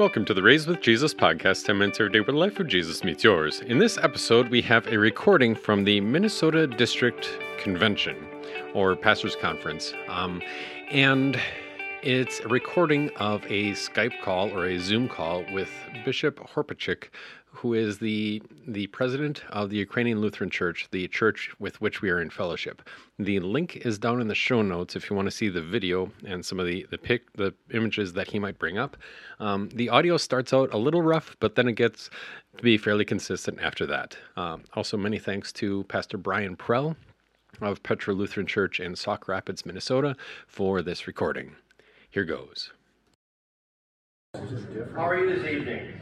Welcome 0.00 0.24
to 0.24 0.32
the 0.32 0.42
Raised 0.42 0.66
with 0.66 0.80
Jesus 0.80 1.12
podcast, 1.12 1.66
10 1.66 1.76
minutes 1.76 2.00
every 2.00 2.10
day 2.10 2.20
where 2.20 2.32
the 2.32 2.38
life 2.38 2.58
of 2.58 2.68
Jesus 2.68 3.04
meets 3.04 3.22
yours. 3.22 3.60
In 3.60 3.76
this 3.76 3.98
episode, 3.98 4.48
we 4.48 4.62
have 4.62 4.86
a 4.86 4.98
recording 4.98 5.54
from 5.54 5.84
the 5.84 6.00
Minnesota 6.00 6.66
District 6.66 7.28
Convention 7.58 8.16
or 8.72 8.96
Pastors 8.96 9.36
Conference. 9.36 9.92
Um, 10.08 10.40
and 10.90 11.38
it's 12.02 12.40
a 12.40 12.48
recording 12.48 13.10
of 13.16 13.44
a 13.44 13.72
Skype 13.72 14.18
call 14.22 14.48
or 14.56 14.64
a 14.64 14.78
Zoom 14.78 15.06
call 15.06 15.44
with 15.52 15.68
Bishop 16.02 16.38
Horpynchuk, 16.38 17.10
who 17.52 17.74
is 17.74 17.98
the 17.98 18.42
the 18.66 18.86
president 18.88 19.42
of 19.50 19.70
the 19.70 19.76
Ukrainian 19.76 20.20
Lutheran 20.20 20.50
Church, 20.50 20.88
the 20.90 21.08
church 21.08 21.50
with 21.58 21.80
which 21.80 22.00
we 22.00 22.10
are 22.10 22.20
in 22.20 22.30
fellowship. 22.30 22.82
The 23.18 23.40
link 23.40 23.76
is 23.84 23.98
down 23.98 24.20
in 24.20 24.28
the 24.28 24.34
show 24.34 24.62
notes 24.62 24.96
if 24.96 25.10
you 25.10 25.16
want 25.16 25.26
to 25.26 25.32
see 25.32 25.48
the 25.48 25.62
video 25.62 26.10
and 26.24 26.44
some 26.44 26.60
of 26.60 26.66
the 26.66 26.86
the 26.90 26.98
pic 26.98 27.32
the 27.34 27.52
images 27.72 28.12
that 28.12 28.28
he 28.28 28.38
might 28.38 28.58
bring 28.58 28.78
up. 28.78 28.96
Um, 29.40 29.68
the 29.74 29.88
audio 29.88 30.16
starts 30.16 30.52
out 30.52 30.72
a 30.72 30.78
little 30.78 31.02
rough, 31.02 31.36
but 31.40 31.54
then 31.56 31.68
it 31.68 31.74
gets 31.74 32.08
to 32.56 32.62
be 32.62 32.78
fairly 32.78 33.04
consistent 33.04 33.60
after 33.60 33.84
that. 33.86 34.16
Um, 34.36 34.64
also, 34.74 34.96
many 34.96 35.18
thanks 35.18 35.52
to 35.54 35.84
Pastor 35.84 36.18
Brian 36.18 36.56
Prell 36.56 36.96
of 37.60 37.82
Petra 37.82 38.14
Lutheran 38.14 38.46
Church 38.46 38.80
in 38.80 38.94
Sauk 38.94 39.28
Rapids, 39.28 39.66
Minnesota, 39.66 40.16
for 40.46 40.82
this 40.82 41.06
recording. 41.06 41.56
Here 42.10 42.24
goes. 42.24 42.72
How 44.34 45.06
are 45.06 45.18
you 45.18 45.34
this 45.36 45.46
evening? 45.46 46.00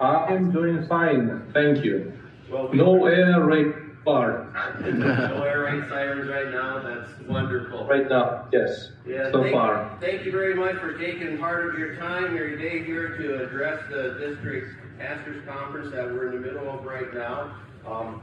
I'm 0.00 0.50
doing 0.50 0.86
fine, 0.86 1.50
thank 1.52 1.84
you. 1.84 2.12
Well, 2.50 2.68
we 2.68 2.78
No 2.78 3.06
air 3.06 3.40
raid 3.44 3.74
bar 4.04 4.48
no 4.80 5.42
air 5.44 5.60
raid 5.62 5.88
sirens 5.88 6.28
right 6.28 6.50
now. 6.50 6.80
That's 6.80 7.28
wonderful. 7.28 7.86
right 7.86 8.08
now, 8.08 8.48
yes, 8.52 8.90
Yeah, 9.06 9.30
so 9.30 9.42
thank, 9.42 9.54
far. 9.54 9.96
Thank 10.00 10.24
you 10.24 10.32
very 10.32 10.54
much 10.54 10.76
for 10.76 10.98
taking 10.98 11.38
part 11.38 11.68
of 11.68 11.78
your 11.78 11.94
time, 11.96 12.34
your 12.34 12.56
day 12.56 12.82
here 12.84 13.16
to 13.16 13.44
address 13.44 13.80
the 13.90 14.16
district 14.18 14.74
pastors 14.98 15.44
conference 15.46 15.92
that 15.92 16.04
we're 16.04 16.32
in 16.32 16.42
the 16.42 16.46
middle 16.46 16.68
of 16.68 16.84
right 16.84 17.14
now. 17.14 17.56
Um, 17.86 18.22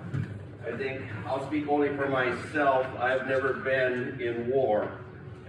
I 0.67 0.75
think 0.77 1.01
I'll 1.25 1.45
speak 1.47 1.67
only 1.67 1.89
for 1.95 2.09
myself. 2.09 2.85
I've 2.99 3.27
never 3.27 3.53
been 3.53 4.19
in 4.19 4.49
war, 4.49 4.91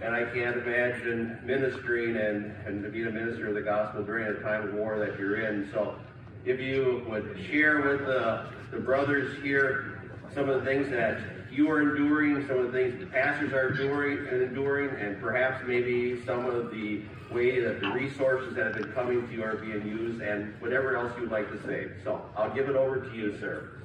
and 0.01 0.15
I 0.15 0.23
can't 0.25 0.57
imagine 0.57 1.39
ministering 1.43 2.17
and, 2.17 2.53
and 2.65 2.91
being 2.91 3.07
a 3.07 3.11
minister 3.11 3.47
of 3.47 3.53
the 3.53 3.61
gospel 3.61 4.03
during 4.03 4.27
a 4.35 4.39
time 4.41 4.67
of 4.67 4.73
war 4.73 4.97
that 4.99 5.19
you're 5.19 5.41
in. 5.41 5.69
So, 5.71 5.95
if 6.43 6.59
you 6.59 7.05
would 7.07 7.37
share 7.51 7.81
with 7.81 8.05
the, 8.07 8.47
the 8.71 8.79
brothers 8.79 9.37
here 9.43 10.01
some 10.33 10.49
of 10.49 10.59
the 10.59 10.65
things 10.65 10.89
that 10.89 11.19
you 11.51 11.69
are 11.69 11.81
enduring, 11.81 12.47
some 12.47 12.57
of 12.59 12.71
the 12.71 12.71
things 12.71 12.99
the 12.99 13.05
pastors 13.05 13.53
are 13.53 13.69
enduring 13.69 14.27
and 14.27 14.41
enduring, 14.41 14.89
and 14.99 15.21
perhaps 15.21 15.63
maybe 15.67 16.23
some 16.25 16.45
of 16.47 16.71
the 16.71 17.03
way 17.31 17.59
that 17.59 17.79
the 17.79 17.89
resources 17.89 18.55
that 18.55 18.67
have 18.67 18.75
been 18.75 18.91
coming 18.93 19.27
to 19.27 19.33
you 19.33 19.43
are 19.43 19.55
being 19.55 19.85
used, 19.87 20.21
and 20.21 20.59
whatever 20.61 20.97
else 20.97 21.11
you'd 21.19 21.31
like 21.31 21.51
to 21.51 21.61
say. 21.67 21.89
So 22.03 22.25
I'll 22.35 22.53
give 22.53 22.69
it 22.69 22.75
over 22.75 23.01
to 23.01 23.15
you, 23.15 23.37
sir. 23.39 23.81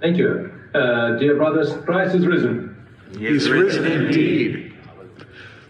Thank 0.00 0.18
you. 0.18 0.52
Uh, 0.74 1.16
dear 1.16 1.36
brothers, 1.36 1.72
Christ 1.84 2.14
is 2.14 2.26
risen. 2.26 2.76
He's 3.18 3.50
risen 3.50 3.86
indeed. 3.86 4.72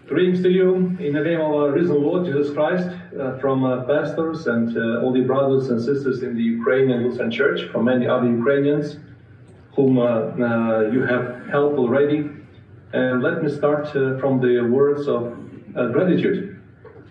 Greetings 0.06 0.42
to 0.42 0.50
you 0.50 0.74
in 0.74 1.12
the 1.14 1.20
name 1.20 1.40
of 1.40 1.52
our 1.52 1.70
risen 1.70 2.02
Lord 2.02 2.26
Jesus 2.26 2.52
Christ, 2.52 2.88
uh, 3.18 3.38
from 3.38 3.64
uh, 3.64 3.84
pastors 3.84 4.46
and 4.46 4.76
uh, 4.76 5.00
all 5.02 5.12
the 5.12 5.22
brothers 5.22 5.70
and 5.70 5.80
sisters 5.80 6.22
in 6.22 6.36
the 6.36 6.42
Ukrainian 6.42 7.08
Lutheran 7.08 7.30
Church, 7.30 7.70
from 7.70 7.84
many 7.84 8.06
other 8.06 8.28
Ukrainians 8.28 8.98
whom 9.74 9.98
uh, 9.98 10.02
uh, 10.02 10.90
you 10.92 11.02
have 11.02 11.46
helped 11.48 11.78
already. 11.78 12.28
And 12.92 13.22
let 13.22 13.42
me 13.42 13.50
start 13.50 13.86
uh, 13.96 14.18
from 14.18 14.40
the 14.40 14.60
words 14.60 15.08
of 15.08 15.32
uh, 15.76 15.86
gratitude. 15.88 16.60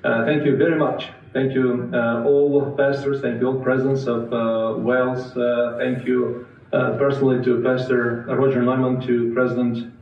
Uh, 0.03 0.25
thank 0.25 0.45
you 0.45 0.57
very 0.57 0.77
much. 0.77 1.07
Thank 1.33 1.53
you, 1.53 1.89
uh, 1.93 2.23
all 2.23 2.75
pastors. 2.77 3.21
Thank 3.21 3.41
you, 3.41 3.47
all 3.47 3.61
presence 3.61 4.05
of 4.07 4.33
uh, 4.33 4.75
WELS. 4.77 5.37
Uh, 5.37 5.77
thank 5.79 6.05
you 6.05 6.47
uh, 6.73 6.97
personally 6.97 7.43
to 7.45 7.61
Pastor 7.63 8.25
Roger 8.27 8.61
Neumann, 8.61 8.99
to 9.07 9.33
President 9.33 9.93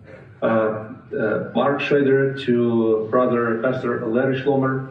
Mark 0.41 1.81
Schroeder, 1.81 2.37
to 2.45 3.07
Brother 3.09 3.61
Pastor 3.61 4.05
Larry 4.05 4.41
Schlomer, 4.41 4.89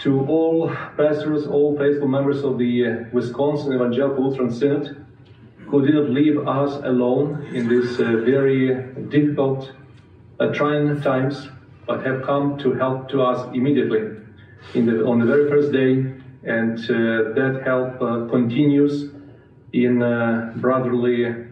to 0.00 0.20
all 0.26 0.68
pastors, 0.96 1.46
all 1.46 1.76
faithful 1.76 2.08
members 2.08 2.42
of 2.42 2.56
the 2.56 2.86
uh, 2.86 3.04
Wisconsin 3.12 3.74
Evangelical 3.74 4.30
Lutheran 4.30 4.50
Synod, 4.50 5.04
who 5.66 5.84
didn't 5.84 6.14
leave 6.14 6.48
us 6.48 6.82
alone 6.84 7.46
in 7.54 7.68
these 7.68 8.00
uh, 8.00 8.04
very 8.24 8.94
difficult, 9.10 9.72
uh, 10.40 10.46
trying 10.46 11.00
times, 11.02 11.48
but 11.86 12.04
have 12.04 12.22
come 12.22 12.56
to 12.58 12.72
help 12.74 13.10
to 13.10 13.22
us 13.22 13.46
immediately 13.54 14.16
the, 14.74 15.04
on 15.04 15.18
the 15.18 15.26
very 15.26 15.48
first 15.50 15.70
day, 15.70 16.14
and 16.44 16.78
uh, 16.78 17.34
that 17.34 17.62
help 17.64 18.00
uh, 18.00 18.26
continues 18.30 19.10
in 19.72 20.02
uh, 20.02 20.52
brotherly 20.56 21.46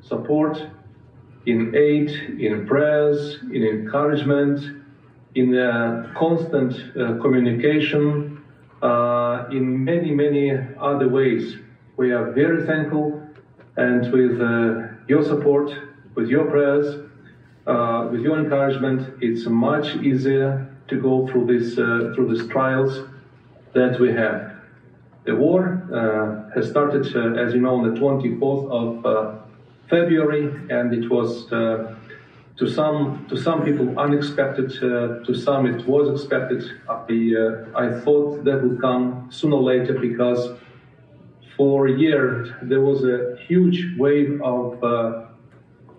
support, 0.00 0.62
in 1.46 1.74
aid, 1.74 2.10
in 2.38 2.66
prayers, 2.66 3.38
in 3.52 3.62
encouragement, 3.62 4.82
in 5.34 5.56
uh, 5.56 6.12
constant 6.16 6.72
uh, 6.96 7.20
communication, 7.20 8.42
uh, 8.82 9.46
in 9.50 9.84
many, 9.84 10.10
many 10.10 10.58
other 10.78 11.08
ways. 11.08 11.56
We 11.96 12.12
are 12.12 12.32
very 12.32 12.66
thankful, 12.66 13.22
and 13.76 14.10
with 14.12 14.40
uh, 14.40 14.88
your 15.06 15.22
support, 15.22 15.72
with 16.14 16.28
your 16.28 16.46
prayers, 16.46 17.06
uh, 17.66 18.08
with 18.10 18.22
your 18.22 18.38
encouragement, 18.38 19.14
it's 19.20 19.46
much 19.46 19.96
easier 19.96 20.66
to 20.88 21.00
go 21.00 21.26
through 21.28 21.46
this 21.46 21.78
uh, 21.78 22.12
through 22.14 22.34
these 22.34 22.48
trials 22.48 23.06
that 23.74 24.00
we 24.00 24.12
have. 24.12 24.56
The 25.24 25.36
war 25.36 26.50
has 26.54 26.68
started, 26.68 27.06
as 27.38 27.54
you 27.54 27.60
know, 27.60 27.76
on 27.76 27.94
the 27.94 28.00
24th 28.00 28.70
of 28.70 29.39
February, 29.90 30.46
and 30.70 30.94
it 30.94 31.10
was 31.10 31.50
uh, 31.52 31.94
to 32.56 32.66
some 32.68 33.26
to 33.28 33.36
some 33.36 33.64
people 33.64 33.86
unexpected. 33.98 34.70
Uh, 34.82 35.24
to 35.26 35.34
some, 35.34 35.66
it 35.66 35.86
was 35.86 36.08
expected. 36.14 36.62
I, 36.88 36.94
uh, 36.94 37.84
I 37.84 38.00
thought 38.02 38.44
that 38.44 38.62
would 38.62 38.80
come 38.80 39.28
sooner 39.30 39.56
or 39.56 39.62
later 39.62 39.94
because 39.98 40.42
for 41.56 41.88
a 41.88 41.92
year 41.92 42.56
there 42.62 42.80
was 42.80 43.04
a 43.04 43.36
huge 43.48 43.78
wave 43.98 44.40
of 44.42 44.82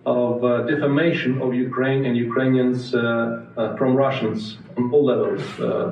of 0.06 0.44
uh, 0.44 0.64
defamation 0.64 1.42
of 1.42 1.54
Ukraine 1.54 2.06
and 2.06 2.18
Ukrainians 2.18 2.96
uh, 2.96 3.46
uh, 3.56 3.76
from 3.78 3.96
Russians 3.96 4.58
on 4.78 4.92
all 4.92 5.06
levels, 5.06 5.44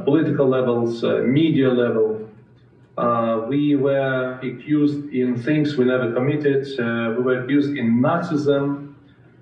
political 0.05 0.47
levels, 0.47 1.03
media 1.03 1.69
level. 1.69 2.27
We 3.49 3.75
were 3.75 4.39
accused 4.43 5.09
in 5.11 5.35
things 5.41 5.75
we 5.75 5.85
never 5.85 6.13
committed. 6.13 6.67
Uh, 6.79 7.15
we 7.17 7.23
were 7.23 7.43
accused 7.43 7.75
in 7.75 7.99
Nazism, 7.99 8.93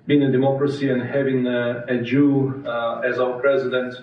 being 0.06 0.22
a 0.22 0.32
democracy 0.32 0.88
and 0.88 1.02
having 1.02 1.46
uh, 1.46 1.84
a 1.88 1.98
Jew 1.98 2.64
uh, 2.66 3.02
as 3.04 3.18
our 3.18 3.38
president. 3.38 3.94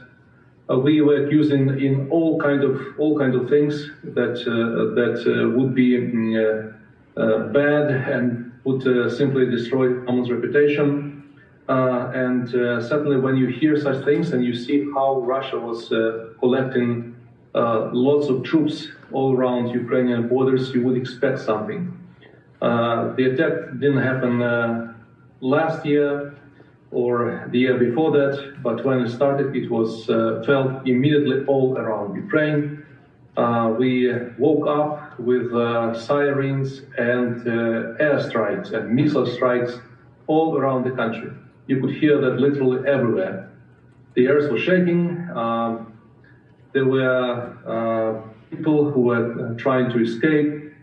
Uh, 0.70 0.78
we 0.78 1.02
were 1.02 1.26
accused 1.26 1.52
in, 1.52 1.80
in 1.80 2.08
all 2.12 2.40
kind 2.40 2.64
of 2.64 2.80
all 3.00 3.18
kind 3.18 3.34
of 3.34 3.50
things 3.50 3.90
that 4.04 4.36
uh, 4.46 4.94
that 4.94 5.18
uh, 5.26 5.50
would 5.58 5.74
be 5.74 5.98
mm, 5.98 6.74
bad 7.16 7.90
and 7.90 8.54
would 8.64 8.84
simply 9.12 9.50
destroy 9.50 9.88
someone's 10.06 10.30
reputation. 10.30 11.24
And 11.68 12.48
certainly, 12.92 13.18
when 13.18 13.38
you 13.38 13.48
hear 13.48 13.76
such 13.76 14.06
things 14.06 14.34
and 14.34 14.46
you 14.46 14.54
see 14.54 14.86
how 14.94 15.22
Russia 15.22 15.58
was 15.58 15.90
collecting 16.40 17.16
lots 17.56 18.28
of 18.28 18.44
troops 18.44 18.90
all 19.12 19.36
around 19.36 19.70
Ukrainian 19.70 20.28
borders, 20.28 20.74
you 20.74 20.84
would 20.84 20.98
expect 20.98 21.40
something. 21.40 21.82
Uh, 22.62 23.14
the 23.16 23.26
attack 23.32 23.54
didn't 23.80 24.02
happen 24.02 24.42
uh, 24.42 24.94
last 25.42 25.86
year 25.86 26.36
or 26.92 27.48
the 27.52 27.60
year 27.60 27.78
before 27.78 28.12
that, 28.12 28.56
but 28.64 28.84
when 28.86 29.02
it 29.02 29.10
started, 29.10 29.56
it 29.56 29.70
was 29.70 30.10
uh, 30.10 30.42
felt 30.46 30.88
immediately 30.88 31.46
all 31.46 31.78
around 31.78 32.16
Ukraine. 32.16 32.85
Uh, 33.38 33.76
we 33.78 34.09
woke 34.38 34.66
up 34.66 35.20
with 35.20 35.53
uh, 35.53 35.94
sirens 35.94 36.84
and 36.97 37.41
uh, 37.41 38.02
airstrikes 38.02 38.72
and 38.72 38.90
missile 38.96 39.26
strikes 39.26 39.74
all 40.28 40.58
around 40.58 40.85
the 40.85 40.91
country. 40.91 41.32
You 41.68 41.82
could 41.82 41.94
hear 41.96 42.22
that 42.22 42.40
literally 42.40 42.88
everywhere. 42.88 43.52
The 44.14 44.29
earth 44.29 44.50
was 44.50 44.62
shaking. 44.62 45.28
There 46.74 46.85
were 46.85 48.24
people 48.55 48.91
who 48.91 49.02
were 49.02 49.52
uh, 49.52 49.53
trying 49.55 49.90
to 49.91 49.99
escape. 50.02 50.73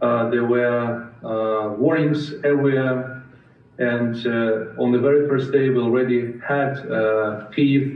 Uh, 0.00 0.28
there 0.30 0.44
were 0.44 1.08
uh, 1.24 1.74
warnings 1.76 2.32
everywhere. 2.44 3.24
And 3.78 4.14
uh, 4.26 4.82
on 4.82 4.92
the 4.92 4.98
very 4.98 5.28
first 5.28 5.50
day, 5.52 5.70
we 5.70 5.78
already 5.78 6.38
had 6.46 6.74
Kiev 7.54 7.94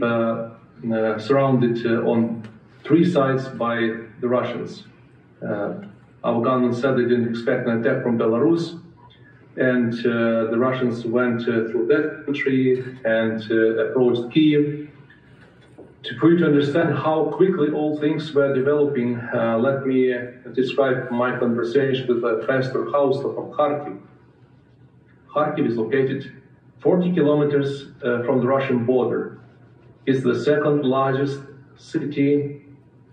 surrounded 1.21 1.85
on 1.85 2.47
three 2.83 3.09
sides 3.09 3.47
by 3.49 3.75
the 4.21 4.27
Russians. 4.27 4.83
Our 6.23 6.41
government 6.41 6.75
said 6.75 6.97
they 6.97 7.03
didn't 7.03 7.29
expect 7.29 7.67
an 7.67 7.79
attack 7.79 8.03
from 8.03 8.17
Belarus, 8.17 8.81
and 9.55 9.93
uh, 9.93 10.51
the 10.51 10.57
Russians 10.57 11.05
went 11.05 11.41
uh, 11.43 11.69
through 11.69 11.87
that 11.87 12.23
country 12.25 12.83
and 13.05 13.41
uh, 13.49 13.85
approached 13.85 14.33
Kiev. 14.33 14.86
To, 16.03 16.19
for 16.19 16.31
you 16.31 16.37
to 16.39 16.45
understand 16.45 16.95
how 16.95 17.31
quickly 17.35 17.69
all 17.69 17.99
things 17.99 18.33
were 18.33 18.53
developing, 18.53 19.19
uh, 19.33 19.57
let 19.57 19.85
me 19.85 20.13
uh, 20.13 20.19
describe 20.53 21.11
my 21.11 21.37
conversation 21.37 22.07
with 22.07 22.23
uh, 22.23 22.45
Pastor 22.45 22.85
Hausler 22.85 23.33
from 23.35 23.51
Kharkiv. 23.51 23.99
Kharkiv 25.33 25.67
is 25.67 25.77
located 25.77 26.31
40 26.79 27.13
kilometers 27.13 27.87
uh, 28.03 28.23
from 28.23 28.39
the 28.39 28.47
Russian 28.47 28.85
border. 28.85 29.39
It's 30.05 30.23
the 30.23 30.39
second 30.39 30.83
largest 30.83 31.39
city 31.75 32.61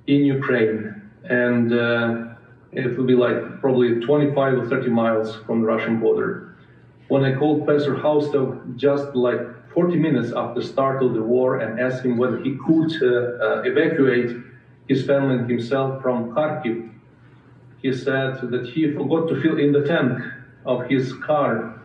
in 0.06 0.25
Ukraine, 0.25 1.02
and 1.25 1.72
uh, 1.72 2.34
it 2.72 2.96
will 2.96 3.06
be 3.06 3.14
like 3.14 3.60
probably 3.60 4.00
25 4.00 4.58
or 4.58 4.69
30 4.69 4.88
miles 4.90 5.36
from 5.46 5.62
the 5.62 5.66
Russian 5.66 5.98
border. 5.98 6.56
When 7.08 7.25
I 7.25 7.34
called 7.34 7.66
Pastor 7.66 7.94
Hausler 7.96 8.76
just 8.76 9.14
like 9.14 9.40
40 9.74 9.96
minutes 9.96 10.32
after 10.34 10.60
the 10.60 10.66
start 10.66 11.02
of 11.02 11.14
the 11.14 11.22
war 11.22 11.58
and 11.58 11.80
asked 11.80 12.04
him 12.04 12.16
whether 12.16 12.38
he 12.38 12.56
could 12.64 12.92
uh, 13.02 13.44
uh, 13.44 13.62
evacuate 13.62 14.36
his 14.88 15.04
family 15.04 15.34
and 15.34 15.50
himself 15.50 16.00
from 16.00 16.30
Kharkiv, 16.30 16.90
he 17.82 17.92
said 17.92 18.40
that 18.50 18.70
he 18.72 18.92
forgot 18.92 19.28
to 19.28 19.42
fill 19.42 19.58
in 19.58 19.72
the 19.72 19.82
tank 19.82 20.18
of 20.64 20.86
his 20.86 21.12
car. 21.14 21.80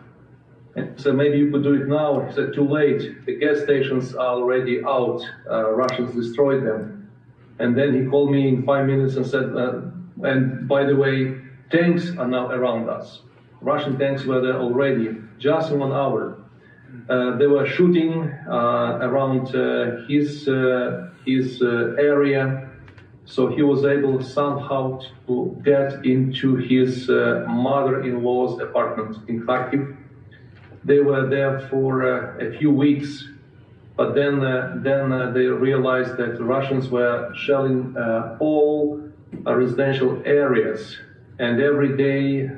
So 0.96 1.12
maybe 1.12 1.38
you 1.38 1.50
could 1.50 1.64
do 1.64 1.74
it 1.74 1.88
now. 1.88 2.20
He 2.20 2.32
said, 2.32 2.54
too 2.54 2.66
late. 2.66 3.26
The 3.26 3.36
gas 3.36 3.62
stations 3.62 4.14
are 4.14 4.34
already 4.36 4.82
out. 4.84 5.20
Uh, 5.50 5.72
Russians 5.72 6.14
destroyed 6.14 6.64
them. 6.64 7.10
And 7.58 7.76
then 7.76 7.92
he 7.92 8.08
called 8.08 8.30
me 8.30 8.48
in 8.48 8.62
five 8.62 8.86
minutes 8.86 9.16
and 9.16 9.26
said, 9.26 9.54
uh, 9.54 9.80
and 10.22 10.68
by 10.68 10.84
the 10.84 10.94
way, 10.94 11.40
tanks 11.70 12.16
are 12.16 12.28
now 12.28 12.50
around 12.50 12.88
us. 12.88 13.22
Russian 13.60 13.98
tanks 13.98 14.24
were 14.24 14.40
there 14.40 14.58
already, 14.58 15.16
just 15.38 15.72
in 15.72 15.80
one 15.80 15.92
hour. 15.92 16.39
Uh, 17.08 17.36
they 17.36 17.46
were 17.46 17.66
shooting 17.66 18.30
uh, 18.48 18.98
around 19.02 19.54
uh, 19.54 20.06
his 20.06 20.48
uh, 20.48 21.10
his 21.26 21.60
uh, 21.60 21.94
area, 21.98 22.68
so 23.24 23.48
he 23.48 23.62
was 23.62 23.84
able 23.84 24.22
somehow 24.22 25.00
to 25.26 25.60
get 25.64 26.04
into 26.04 26.56
his 26.56 27.10
uh, 27.10 27.44
mother-in-law's 27.48 28.60
apartment 28.60 29.16
in 29.28 29.42
Kharkiv. 29.42 29.96
They 30.84 31.00
were 31.00 31.28
there 31.28 31.68
for 31.68 31.90
a 32.40 32.56
few 32.58 32.70
weeks, 32.70 33.28
but 33.96 34.14
then 34.14 34.40
then 34.82 35.32
they 35.34 35.46
realized 35.46 36.16
that 36.16 36.38
the 36.38 36.44
Russians 36.44 36.88
were 36.88 37.32
shelling 37.34 37.94
all 38.38 39.02
residential 39.44 40.22
areas, 40.24 40.96
and 41.40 41.60
every 41.60 41.96
day 41.96 42.48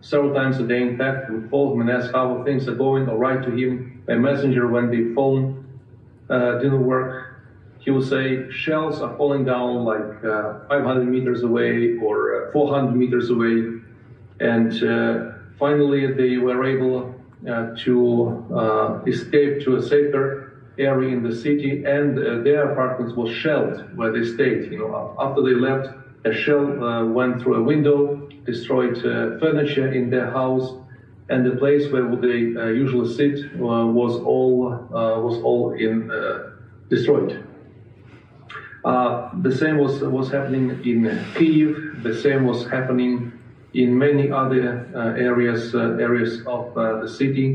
several 0.00 0.34
times 0.34 0.58
a 0.58 0.66
day. 0.66 0.82
In 0.82 0.96
fact, 0.96 1.30
we 1.30 1.48
call 1.48 1.72
him 1.72 1.80
and 1.82 1.90
ask 1.90 2.12
how 2.12 2.42
things 2.44 2.68
are 2.68 2.74
going, 2.74 3.08
or 3.08 3.16
write 3.16 3.42
to 3.44 3.50
him 3.50 4.02
a 4.08 4.16
messenger 4.16 4.68
when 4.68 4.90
the 4.90 5.14
phone 5.14 5.66
uh, 6.30 6.58
didn't 6.58 6.84
work. 6.84 7.36
He 7.78 7.90
will 7.90 8.04
say 8.04 8.50
shells 8.50 9.00
are 9.00 9.16
falling 9.16 9.44
down 9.44 9.84
like 9.84 10.24
uh, 10.24 10.60
500 10.68 11.04
meters 11.04 11.42
away 11.42 11.96
or 11.98 12.48
uh, 12.48 12.52
400 12.52 12.94
meters 12.94 13.30
away, 13.30 13.80
and 14.40 14.72
uh, 14.82 15.32
finally 15.58 16.12
they 16.12 16.36
were 16.36 16.64
able 16.66 17.14
uh, 17.48 17.74
to 17.84 18.46
uh, 18.54 19.00
escape 19.06 19.62
to 19.64 19.76
a 19.76 19.82
safer 19.82 20.60
area 20.78 21.08
in 21.16 21.22
the 21.22 21.34
city, 21.34 21.84
and 21.84 22.16
their 22.46 22.72
apartments 22.72 23.14
were 23.16 23.32
shelled 23.32 23.96
where 23.96 24.12
they 24.12 24.24
stayed. 24.24 24.70
You 24.70 24.78
know, 24.78 25.16
after 25.18 25.42
they 25.42 25.54
left, 25.54 25.88
a 26.28 26.34
shell 26.34 26.64
uh, 26.84 27.04
went 27.04 27.40
through 27.40 27.56
a 27.56 27.62
window 27.62 28.28
destroyed 28.50 28.96
uh, 28.98 29.38
furniture 29.38 29.92
in 29.92 30.08
their 30.08 30.30
house, 30.30 30.66
and 31.28 31.44
the 31.44 31.56
place 31.62 31.84
where 31.92 32.06
they 32.16 32.40
uh, 32.56 32.66
usually 32.84 33.10
sit 33.20 33.36
uh, 33.54 33.86
was 34.00 34.14
all 34.32 34.52
uh, 34.72 35.20
was 35.26 35.36
all 35.48 35.64
in 35.86 36.10
uh, 36.10 36.50
destroyed. 36.88 37.30
the 39.46 39.54
same 39.60 39.76
was 39.84 39.94
was 40.18 40.26
happening 40.36 40.66
in 40.90 41.00
Kiev. 41.36 42.02
The 42.02 42.14
same 42.24 42.42
was 42.52 42.60
happening 42.76 43.12
in 43.74 43.88
many 44.06 44.26
other 44.42 44.64
areas 45.28 45.62
areas 46.08 46.32
of 46.46 46.64
the 47.02 47.10
city 47.20 47.48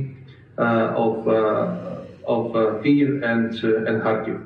of 1.03 1.15
of 2.35 2.45
Kiev 2.83 3.09
and 3.31 3.49
and 3.87 3.95
Kharkiv. 4.05 4.37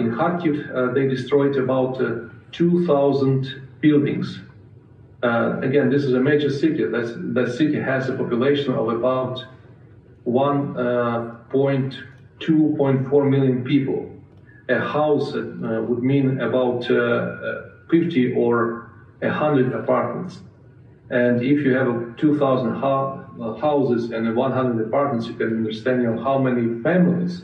in 0.00 0.06
Kharkiv, 0.18 0.56
they 0.96 1.06
destroyed 1.16 1.56
about 1.64 1.94
2,000 2.52 3.68
buildings 3.80 4.40
uh, 5.22 5.60
again, 5.62 5.88
this 5.88 6.02
is 6.02 6.14
a 6.14 6.20
major 6.20 6.50
city. 6.50 6.84
That's, 6.84 7.12
that 7.16 7.54
city 7.56 7.78
has 7.78 8.08
a 8.08 8.14
population 8.14 8.74
of 8.74 8.88
about 8.88 9.44
1.2.4 10.26 13.12
uh, 13.12 13.24
million 13.24 13.62
people. 13.62 14.10
A 14.68 14.80
house 14.80 15.32
uh, 15.34 15.84
would 15.88 16.02
mean 16.02 16.40
about 16.40 16.90
uh, 16.90 16.96
uh, 16.96 17.68
50 17.90 18.32
or 18.34 18.90
100 19.20 19.72
apartments. 19.74 20.40
And 21.10 21.40
if 21.42 21.64
you 21.64 21.74
have 21.74 22.16
2,000 22.16 22.74
houses 23.60 24.10
and 24.10 24.34
100 24.34 24.88
apartments, 24.88 25.26
you 25.26 25.34
can 25.34 25.58
understand 25.58 26.02
you 26.02 26.10
know, 26.10 26.20
how 26.22 26.38
many 26.38 26.82
families 26.82 27.42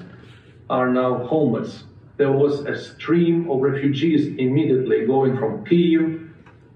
are 0.69 0.91
now 0.91 1.25
homeless. 1.27 1.85
There 2.19 2.33
was 2.33 2.65
a 2.67 2.77
stream 2.77 3.49
of 3.49 3.61
refugees 3.61 4.27
immediately 4.27 5.07
going 5.07 5.39
from 5.39 5.65
Kiev 5.65 6.29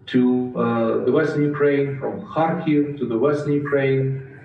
to 0.07 0.55
uh, 0.57 1.05
the 1.05 1.11
western 1.11 1.43
Ukraine, 1.43 1.99
from 1.99 2.23
Kharkiv 2.33 2.97
to 2.99 3.07
the 3.07 3.19
western 3.19 3.53
Ukraine. 3.53 4.39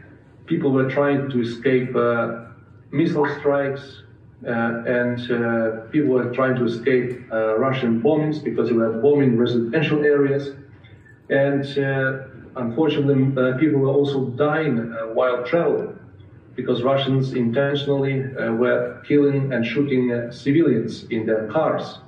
People 0.48 0.72
were 0.72 0.90
trying 0.90 1.30
to 1.30 1.42
escape 1.42 1.96
uh, 1.96 2.46
missile 2.90 3.28
strikes, 3.38 4.02
uh, 4.48 4.98
and 5.00 5.20
uh, 5.32 5.82
people 5.92 6.10
were 6.16 6.32
trying 6.34 6.56
to 6.56 6.66
escape 6.66 7.10
uh, 7.32 7.60
Russian 7.60 8.02
bombings 8.02 8.44
because 8.44 8.70
they 8.70 8.76
were 8.76 8.94
bombing 9.00 9.38
residential 9.38 10.04
areas. 10.04 10.56
And 11.30 11.64
uh, 11.78 12.24
unfortunately, 12.56 13.20
people 13.60 13.82
were 13.82 13.96
also 14.00 14.30
dying 14.48 14.78
while 15.14 15.44
traveling 15.44 15.97
because 16.58 16.84
Russians 16.84 17.34
intentionally 17.34 18.16
were 18.62 19.02
killing 19.08 19.54
and 19.54 19.66
shooting 19.66 20.04
civilians 20.32 21.06
in 21.16 21.26
their 21.26 21.48
cars 21.48 22.00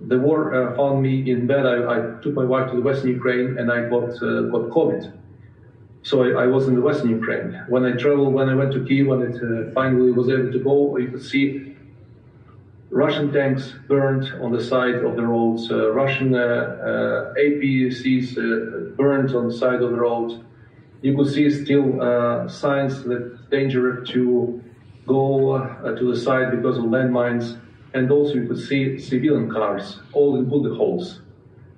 the 0.00 0.18
war 0.18 0.54
uh, 0.54 0.76
found 0.76 1.02
me 1.02 1.30
in 1.30 1.46
bed. 1.46 1.66
I, 1.66 1.76
I, 1.94 2.22
took 2.22 2.34
my 2.34 2.44
wife 2.44 2.70
to 2.70 2.76
the 2.76 2.82
Western 2.82 3.10
Ukraine 3.10 3.58
and 3.58 3.70
I 3.70 3.88
got, 3.88 4.10
uh, 4.22 4.42
got 4.54 4.70
COVID. 4.70 5.12
So 6.02 6.22
I, 6.22 6.44
I, 6.44 6.46
was 6.46 6.68
in 6.68 6.74
the 6.74 6.80
Western 6.80 7.10
Ukraine. 7.10 7.62
When 7.68 7.84
I 7.84 7.92
traveled, 7.92 8.32
when 8.32 8.48
I 8.48 8.54
went 8.54 8.72
to 8.72 8.84
Kiev, 8.84 9.06
when 9.06 9.22
it 9.22 9.36
uh, 9.36 9.70
finally 9.72 10.10
was 10.12 10.30
able 10.30 10.50
to 10.50 10.58
go, 10.58 10.96
you 10.96 11.08
could 11.08 11.22
see 11.22 11.76
Russian 12.88 13.32
tanks 13.32 13.74
burned 13.86 14.32
on 14.42 14.52
the 14.52 14.64
side 14.64 14.96
of 14.96 15.16
the 15.16 15.22
roads, 15.22 15.70
uh, 15.70 15.92
Russian 15.92 16.34
uh, 16.34 16.38
uh, 16.38 17.34
APCs 17.34 18.96
burned 18.96 19.34
on 19.34 19.48
the 19.48 19.54
side 19.54 19.82
of 19.82 19.90
the 19.90 19.96
roads. 19.96 20.42
You 21.02 21.16
could 21.16 21.32
see 21.32 21.48
still 21.50 22.48
signs 22.48 23.04
that 23.04 23.50
dangerous 23.50 24.08
to 24.10 24.62
go 25.06 25.58
to 25.98 26.10
the 26.10 26.16
side 26.16 26.50
because 26.50 26.76
of 26.78 26.84
landmines 26.84 27.58
and 27.94 28.10
also 28.10 28.34
you 28.34 28.46
could 28.46 28.58
see 28.58 28.98
civilian 28.98 29.50
cars, 29.50 30.00
all 30.12 30.36
in 30.36 30.44
bullet 30.48 30.76
holes. 30.76 31.20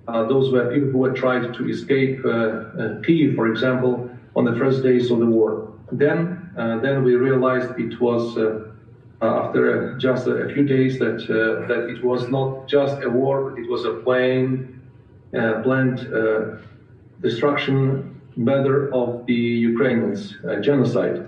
Uh, 0.08 0.24
those 0.26 0.52
were 0.52 0.72
people 0.72 0.90
who 0.90 0.98
were 0.98 1.12
trying 1.12 1.52
to 1.52 1.68
escape 1.68 2.20
uh, 2.24 2.28
uh, 2.28 3.00
Kiev, 3.02 3.34
for 3.34 3.48
example, 3.48 4.10
on 4.34 4.44
the 4.44 4.54
first 4.56 4.82
days 4.82 5.10
of 5.10 5.20
the 5.20 5.26
war. 5.26 5.72
Then, 5.92 6.50
uh, 6.56 6.80
then 6.80 7.04
we 7.04 7.14
realized 7.14 7.78
it 7.78 8.00
was 8.00 8.36
uh, 8.36 8.64
uh, 9.20 9.24
after 9.24 9.96
just 9.98 10.26
a 10.26 10.48
few 10.52 10.64
days 10.64 10.98
that 10.98 11.24
that 11.68 11.88
it 11.88 12.04
was 12.04 12.28
not 12.28 12.66
just 12.66 13.00
a 13.02 13.08
war, 13.08 13.58
it 13.58 13.70
was 13.70 13.84
a 13.84 13.94
plain, 14.04 14.80
planned 15.62 16.00
destruction 17.20 18.20
matter 18.36 18.92
of 18.94 19.26
the 19.26 19.42
Ukrainians, 19.72 20.36
uh, 20.48 20.56
genocide. 20.60 21.26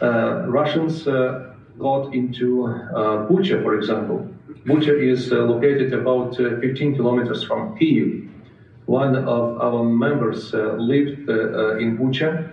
Uh, 0.00 0.44
Russians 0.46 1.06
uh, 1.06 1.52
got 1.78 2.14
into 2.14 2.66
uh, 2.66 3.26
Bucha, 3.28 3.62
for 3.62 3.76
example. 3.78 4.28
Bucha 4.64 4.94
is 5.12 5.32
uh, 5.32 5.36
located 5.36 5.92
about 5.92 6.38
uh, 6.40 6.60
15 6.60 6.96
kilometers 6.96 7.42
from 7.44 7.78
Kiev. 7.78 8.28
One 8.86 9.16
of 9.16 9.60
our 9.60 9.82
members 9.82 10.52
lived 10.52 11.28
in 11.28 11.98
Bucha, 11.98 12.52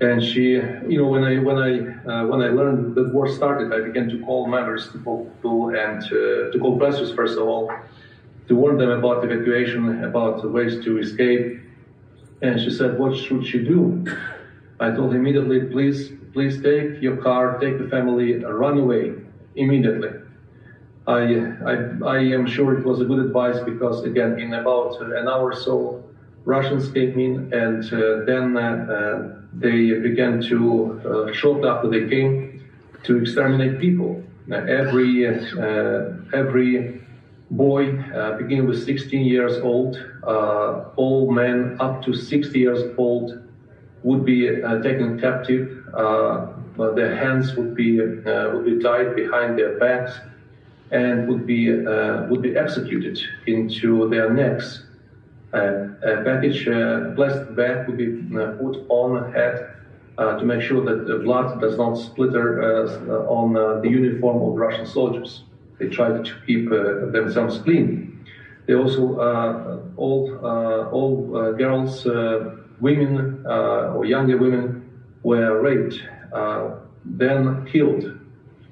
and 0.00 0.22
she, 0.22 0.54
you 0.88 0.98
know, 0.98 1.06
when 1.06 1.22
I 1.22 1.38
when 1.38 1.58
I 1.58 2.24
when 2.24 2.42
I 2.42 2.48
learned 2.48 2.96
that 2.96 3.14
war 3.14 3.28
started, 3.28 3.72
I 3.72 3.80
began 3.80 4.08
to 4.08 4.18
call 4.24 4.48
members 4.48 4.90
to 4.90 4.98
call 4.98 5.72
and 5.76 6.02
to 6.08 6.58
call 6.60 6.76
pastors 6.80 7.12
first 7.12 7.38
of 7.38 7.46
all 7.46 7.70
to 8.50 8.56
warn 8.56 8.76
them 8.78 8.90
about 8.90 9.24
evacuation, 9.24 10.02
about 10.02 10.36
ways 10.50 10.82
to 10.84 10.98
escape. 10.98 11.60
And 12.42 12.60
she 12.60 12.70
said, 12.70 12.98
What 12.98 13.16
should 13.16 13.46
she 13.46 13.58
do? 13.58 14.04
I 14.78 14.90
told 14.90 15.12
her 15.12 15.18
immediately, 15.18 15.60
Please 15.60 16.12
please 16.32 16.62
take 16.62 17.02
your 17.02 17.16
car, 17.16 17.58
take 17.58 17.78
the 17.78 17.88
family, 17.88 18.34
run 18.44 18.78
away 18.78 19.14
immediately. 19.56 20.10
I, 21.06 21.20
I, 21.66 21.74
I 22.06 22.18
am 22.18 22.46
sure 22.46 22.78
it 22.78 22.84
was 22.84 23.00
a 23.00 23.04
good 23.04 23.18
advice 23.18 23.58
because, 23.64 24.04
again, 24.04 24.38
in 24.38 24.54
about 24.54 25.00
an 25.00 25.28
hour 25.28 25.50
or 25.50 25.56
so, 25.56 26.04
Russians 26.44 26.90
came 26.92 27.18
in 27.18 27.52
and 27.52 27.84
uh, 27.92 28.24
then 28.24 28.56
uh, 28.56 28.60
uh 28.60 29.36
they 29.52 29.92
began 29.94 30.40
to, 30.42 31.00
uh, 31.04 31.32
shortly 31.32 31.68
after 31.68 31.88
they 31.90 32.08
came, 32.08 32.64
to 33.02 33.18
exterminate 33.18 33.80
people. 33.80 34.22
every 34.50 35.26
every 36.32 37.00
boy 37.50 37.82
uh, 38.14 38.36
beginning 38.38 38.66
with 38.66 38.84
16 38.84 39.26
years 39.26 39.58
old, 39.60 39.96
uh, 40.26 40.84
all 40.96 41.30
men 41.30 41.76
up 41.80 42.02
to 42.02 42.14
60 42.14 42.58
years 42.58 42.82
old 42.96 43.42
would 44.02 44.24
be 44.24 44.62
uh, 44.62 44.82
taken 44.82 45.20
captive. 45.20 45.84
their 46.96 47.14
hands 47.14 47.54
would 47.56 47.74
be 47.74 48.00
would 48.00 48.64
be 48.64 48.78
tied 48.78 49.14
behind 49.14 49.58
their 49.58 49.78
backs 49.78 50.12
and 50.90 51.28
would 51.28 51.46
be 51.46 51.70
would 52.30 52.42
be 52.42 52.56
executed 52.56 53.18
into 53.46 54.08
their 54.08 54.28
necks. 54.32 54.68
a 55.52 56.22
package, 56.24 56.64
plastic 57.16 57.54
bag 57.56 57.86
would 57.86 57.98
be 57.98 58.10
put 58.62 58.74
on 58.88 59.08
the 59.16 59.24
head 59.36 59.54
uh, 60.20 60.36
to 60.38 60.44
make 60.44 60.60
sure 60.60 60.84
that 60.84 61.06
the 61.06 61.18
blood 61.18 61.60
does 61.60 61.78
not 61.78 61.94
splatter 61.94 62.62
uh, 62.62 63.24
on 63.26 63.56
uh, 63.56 63.80
the 63.80 63.88
uniform 63.88 64.42
of 64.42 64.54
Russian 64.54 64.84
soldiers. 64.84 65.44
They 65.78 65.88
tried 65.88 66.24
to 66.26 66.34
keep 66.46 66.70
uh, 66.70 67.10
themselves 67.10 67.58
clean. 67.58 68.09
They 68.66 68.74
also 68.74 69.18
uh, 69.18 69.80
all 69.96 70.38
uh, 70.44 70.90
all 70.90 71.52
girls, 71.56 72.04
women 72.80 73.44
or 73.46 74.04
younger 74.04 74.36
women 74.36 74.88
were 75.22 75.60
raped, 75.60 76.00
then 77.04 77.66
killed. 77.72 78.16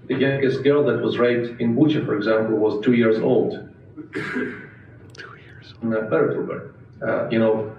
The 0.08 0.14
youngest 0.14 0.64
girl 0.64 0.84
that 0.84 1.02
was 1.02 1.18
raped 1.18 1.60
in 1.60 1.76
Bucha, 1.76 2.04
for 2.06 2.16
example, 2.16 2.56
was 2.56 2.82
two 2.82 2.94
years 2.94 3.18
old. 3.18 3.68
two 4.14 5.36
years. 5.44 5.74
Paratrooper. 5.82 6.72
Uh, 7.02 7.28
you 7.30 7.38
know, 7.38 7.76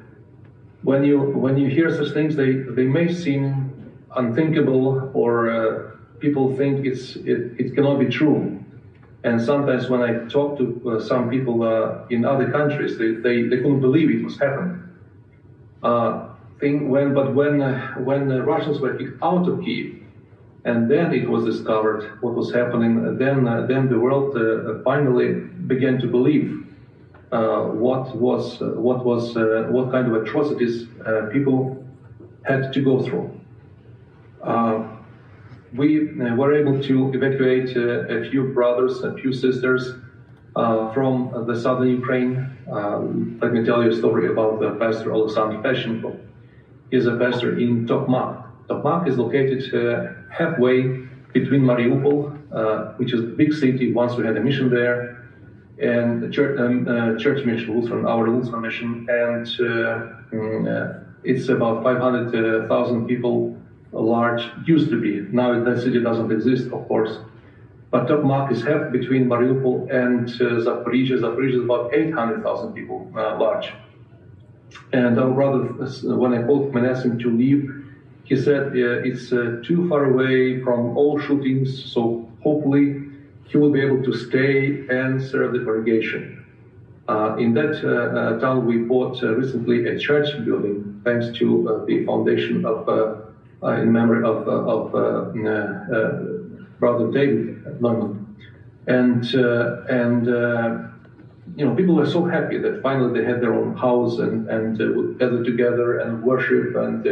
when 0.84 1.04
you 1.04 1.20
when 1.20 1.58
you 1.58 1.68
hear 1.70 1.89
such 1.96 2.13
things, 2.13 2.36
they 2.36 2.54
they 2.54 2.86
may 2.86 3.12
seem 3.12 3.74
unthinkable, 4.16 5.12
or 5.13 5.50
uh, 5.50 5.92
people 6.20 6.56
think 6.56 6.86
it's 6.86 7.16
it, 7.18 7.54
it 7.58 7.75
cannot 7.75 8.00
be 8.00 8.08
true. 8.08 8.59
And 9.24 9.42
sometimes 9.42 9.90
when 9.90 10.02
I 10.02 10.26
talk 10.30 10.58
to 10.60 10.92
uh, 10.92 11.00
some 11.04 11.30
people 11.30 11.64
uh, 11.64 12.06
in 12.10 12.24
other 12.24 12.50
countries, 12.52 12.98
they, 12.98 13.12
they, 13.16 13.44
they 13.44 13.58
couldn't 13.58 13.82
believe 13.82 14.10
it 14.10 14.24
was 14.24 14.40
happening. 14.40 14.82
Uh, 15.84 16.30
thing 16.60 16.90
when, 16.90 17.14
but 17.14 17.34
when, 17.36 17.62
uh, 17.62 17.96
when 17.96 18.30
the 18.30 18.42
Russians 18.44 18.80
were 18.80 18.96
kicked 18.96 19.22
out 19.22 19.48
of 19.48 19.62
Kiev, 19.62 19.96
and 20.66 20.90
then 20.90 21.14
it 21.14 21.30
was 21.30 21.46
discovered 21.46 22.04
what 22.22 22.34
was 22.34 22.54
happening, 22.54 23.18
then, 23.18 23.48
uh, 23.48 23.66
then 23.66 23.90
the 23.90 24.00
world 24.00 24.36
uh, 24.38 24.84
finally 24.84 25.34
began 25.68 26.00
to 26.00 26.08
believe 26.08 26.66
what 27.30 28.16
was, 28.16 28.60
what, 28.60 29.06
was 29.06 29.36
what 29.70 29.92
kind 29.92 30.08
of 30.08 30.24
atrocities 30.24 30.88
people 31.32 31.86
had 32.44 32.74
to 32.74 32.82
go 32.82 33.04
through 33.04 33.30
we 35.74 36.10
uh, 36.10 36.36
were 36.36 36.54
able 36.54 36.82
to 36.84 37.12
evacuate 37.14 37.76
uh, 37.76 38.08
a 38.08 38.30
few 38.30 38.46
brothers, 38.54 39.04
a 39.04 39.14
few 39.16 39.32
sisters 39.32 39.94
uh, 40.56 40.92
from 40.94 41.46
the 41.48 41.60
southern 41.60 41.90
Ukraine. 41.90 42.58
let 43.42 43.54
me 43.54 43.64
tell 43.64 43.84
you 43.84 43.92
a 43.92 43.96
story 43.96 44.28
about 44.28 44.60
the 44.60 44.72
pastor 44.72 45.12
Alexander 45.12 45.58
Peshenko. 45.58 46.18
He's 46.92 47.06
a 47.06 47.16
pastor 47.18 47.60
in 47.60 47.86
Tokmak. 47.86 48.44
Tokmak 48.68 49.08
is 49.08 49.18
located 49.18 49.62
halfway 50.32 50.82
between 51.34 51.62
Mariupol, 51.62 52.98
which 52.98 53.14
is 53.14 53.22
a 53.22 53.32
big 53.42 53.54
city. 53.54 53.92
Once 53.94 54.16
we 54.16 54.26
had 54.26 54.38
a 54.38 54.42
mission 54.42 54.70
there, 54.70 55.20
and 55.80 56.22
the 56.22 56.30
church, 56.30 56.60
um, 56.60 56.88
uh, 56.88 57.18
church 57.18 57.46
mission, 57.46 57.80
Lutheran, 57.80 58.06
our 58.06 58.28
Lutheran 58.30 58.62
mission, 58.62 59.08
and 59.10 59.48
uh, 59.48 60.36
mm, 60.36 61.06
it's 61.24 61.48
about 61.50 61.84
500,000 61.84 63.08
people 63.08 63.59
large 64.00 64.41
used 64.65 64.89
to 64.89 65.00
be. 65.00 65.22
Now 65.32 65.63
that 65.63 65.82
city 65.82 66.01
doesn't 66.01 66.32
exist, 66.32 66.72
of 66.72 66.88
course. 66.88 67.18
But 67.91 68.08
top 68.08 68.20
Tokmak 68.20 68.51
is 68.51 68.63
half 68.63 68.91
between 68.91 69.27
Mariupol 69.27 69.89
and 69.91 70.29
uh, 70.29 70.62
Zaporizhia. 70.65 71.20
Zaporizhia 71.20 71.58
is 71.58 71.63
about 71.63 71.94
800,000 71.94 72.74
people 72.74 73.12
uh, 73.15 73.38
large. 73.39 73.74
And 74.94 75.20
our 75.20 75.32
brother, 75.32 75.70
uh, 75.82 76.15
when 76.15 76.34
I 76.34 76.46
called 76.46 76.70
him 76.70 76.77
and 76.77 76.86
asked 76.86 77.06
him 77.06 77.18
to 77.20 77.36
leave, 77.36 77.68
he 78.25 78.36
said 78.36 78.68
uh, 78.68 79.10
it's 79.10 79.34
uh, 79.34 79.62
too 79.65 79.89
far 79.89 80.06
away 80.06 80.62
from 80.62 80.96
all 80.96 81.20
shootings, 81.20 81.91
so 81.91 82.29
hopefully 82.44 83.01
he 83.46 83.58
will 83.58 83.72
be 83.72 83.82
able 83.82 84.03
to 84.03 84.13
stay 84.13 84.86
and 84.89 85.20
serve 85.20 85.53
the 85.53 85.60
congregation. 85.60 86.46
Uh, 87.08 87.38
in 87.38 87.56
that 87.56 87.82
town, 88.39 88.68
we 88.68 88.77
bought 88.77 89.20
recently 89.24 89.88
a 89.88 89.98
church 89.98 90.27
building 90.46 91.01
thanks 91.03 91.36
to 91.39 91.84
the 91.88 92.06
foundation 92.06 92.65
of 92.65 92.88
uh, 92.88 93.15
in 93.63 93.92
memory 93.92 94.24
of, 94.24 94.48
uh, 94.48 94.51
of 94.51 94.96
uh, 94.96 95.32
Brother 96.80 97.12
David 97.12 97.82
Neumann. 97.82 98.25
And, 98.88 99.24
and 99.25 100.25
you 101.56 101.66
know, 101.66 101.75
people 101.75 101.96
were 101.96 102.10
so 102.10 102.25
happy 102.25 102.58
that 102.58 102.82
finally 102.82 103.20
they 103.20 103.25
had 103.25 103.42
their 103.42 103.54
own 103.54 103.75
house 103.75 104.20
and, 104.20 104.50
and 104.50 104.78
would 104.96 105.20
gather 105.20 105.44
together 105.44 106.00
and 106.00 106.24
worship 106.24 106.75
and, 106.75 107.06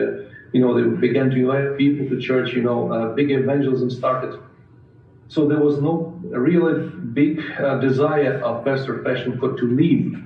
you 0.54 0.62
know, 0.62 0.74
they 0.74 0.98
began 0.98 1.30
to 1.30 1.36
invite 1.36 1.77
people 1.77 2.08
to 2.08 2.22
church, 2.22 2.54
you 2.54 2.63
know, 2.63 3.13
big 3.16 3.32
evangelism 3.32 3.89
started. 3.89 4.39
So 5.30 5.48
there 5.48 5.60
was 5.60 5.82
no 5.82 6.18
really 6.24 6.88
big 7.13 7.42
uh, 7.60 7.80
desire 7.80 8.39
of 8.42 8.63
Pastor 8.63 9.00
Peshenko 9.00 9.58
to 9.58 9.66
leave. 9.66 10.24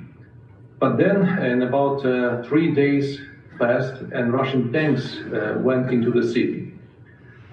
But 0.80 0.98
then, 0.98 1.28
in 1.40 1.64
about 1.64 2.06
uh, 2.06 2.44
three 2.44 2.74
days, 2.74 3.20
fast, 3.62 3.94
and 4.18 4.34
Russian 4.34 4.74
tanks 4.74 5.06
uh, 5.18 5.58
went 5.60 5.92
into 5.92 6.12
the 6.12 6.26
city. 6.36 6.74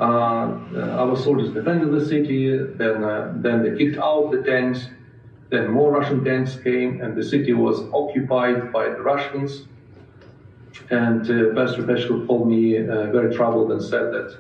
Uh, 0.01 0.05
uh, 0.05 1.03
our 1.03 1.17
soldiers 1.17 1.51
defended 1.53 1.91
the 1.93 2.05
city, 2.15 2.57
then, 2.81 2.97
then 3.43 3.57
they 3.63 3.77
kicked 3.77 3.99
out 3.99 4.31
the 4.31 4.43
tanks, 4.43 4.87
then 5.51 5.71
more 5.71 5.91
Russian 5.93 6.25
tanks 6.25 6.57
came, 6.63 7.01
and 7.03 7.17
the 7.17 7.25
city 7.35 7.53
was 7.53 7.77
occupied 7.93 8.73
by 8.73 8.85
the 8.89 9.03
Russians. 9.13 9.67
And 10.91 11.23
uh, 11.23 11.55
Pastor 11.55 11.83
Peshkov 11.83 12.27
called 12.27 12.49
me 12.49 12.79
uh, 12.79 13.11
very 13.17 13.35
troubled 13.35 13.73
and 13.73 13.83
said 13.83 14.07
that 14.17 14.39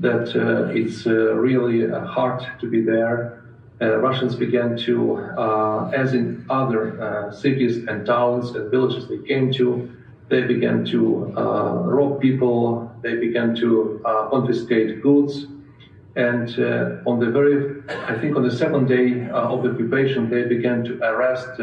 that 0.00 0.28
uh, 0.34 0.72
it's 0.80 1.04
really 1.04 1.86
hard 2.16 2.38
to 2.60 2.66
be 2.74 2.80
there. 2.80 3.44
Russians 3.80 4.34
began 4.34 4.78
to, 4.86 5.18
as 5.94 6.14
in 6.14 6.46
other 6.48 7.30
cities 7.42 7.74
and 7.86 8.06
towns 8.06 8.44
and 8.56 8.70
villages 8.70 9.08
they 9.10 9.20
came 9.30 9.52
to, 9.52 9.90
they 10.30 10.42
began 10.42 10.84
to 10.86 11.34
uh, 11.36 11.82
rob 11.84 12.20
people, 12.20 12.90
they 13.02 13.16
began 13.16 13.54
to 13.56 14.00
uh, 14.04 14.28
confiscate 14.28 15.02
goods. 15.02 15.46
And 16.16 16.48
uh, 16.58 17.08
on 17.10 17.20
the 17.20 17.30
very, 17.30 17.82
I 17.88 18.18
think 18.18 18.36
on 18.36 18.42
the 18.42 18.50
second 18.50 18.88
day 18.88 19.28
of 19.28 19.62
the 19.62 19.70
occupation, 19.70 20.30
they 20.30 20.44
began 20.44 20.82
to 20.84 20.98
arrest 21.02 21.60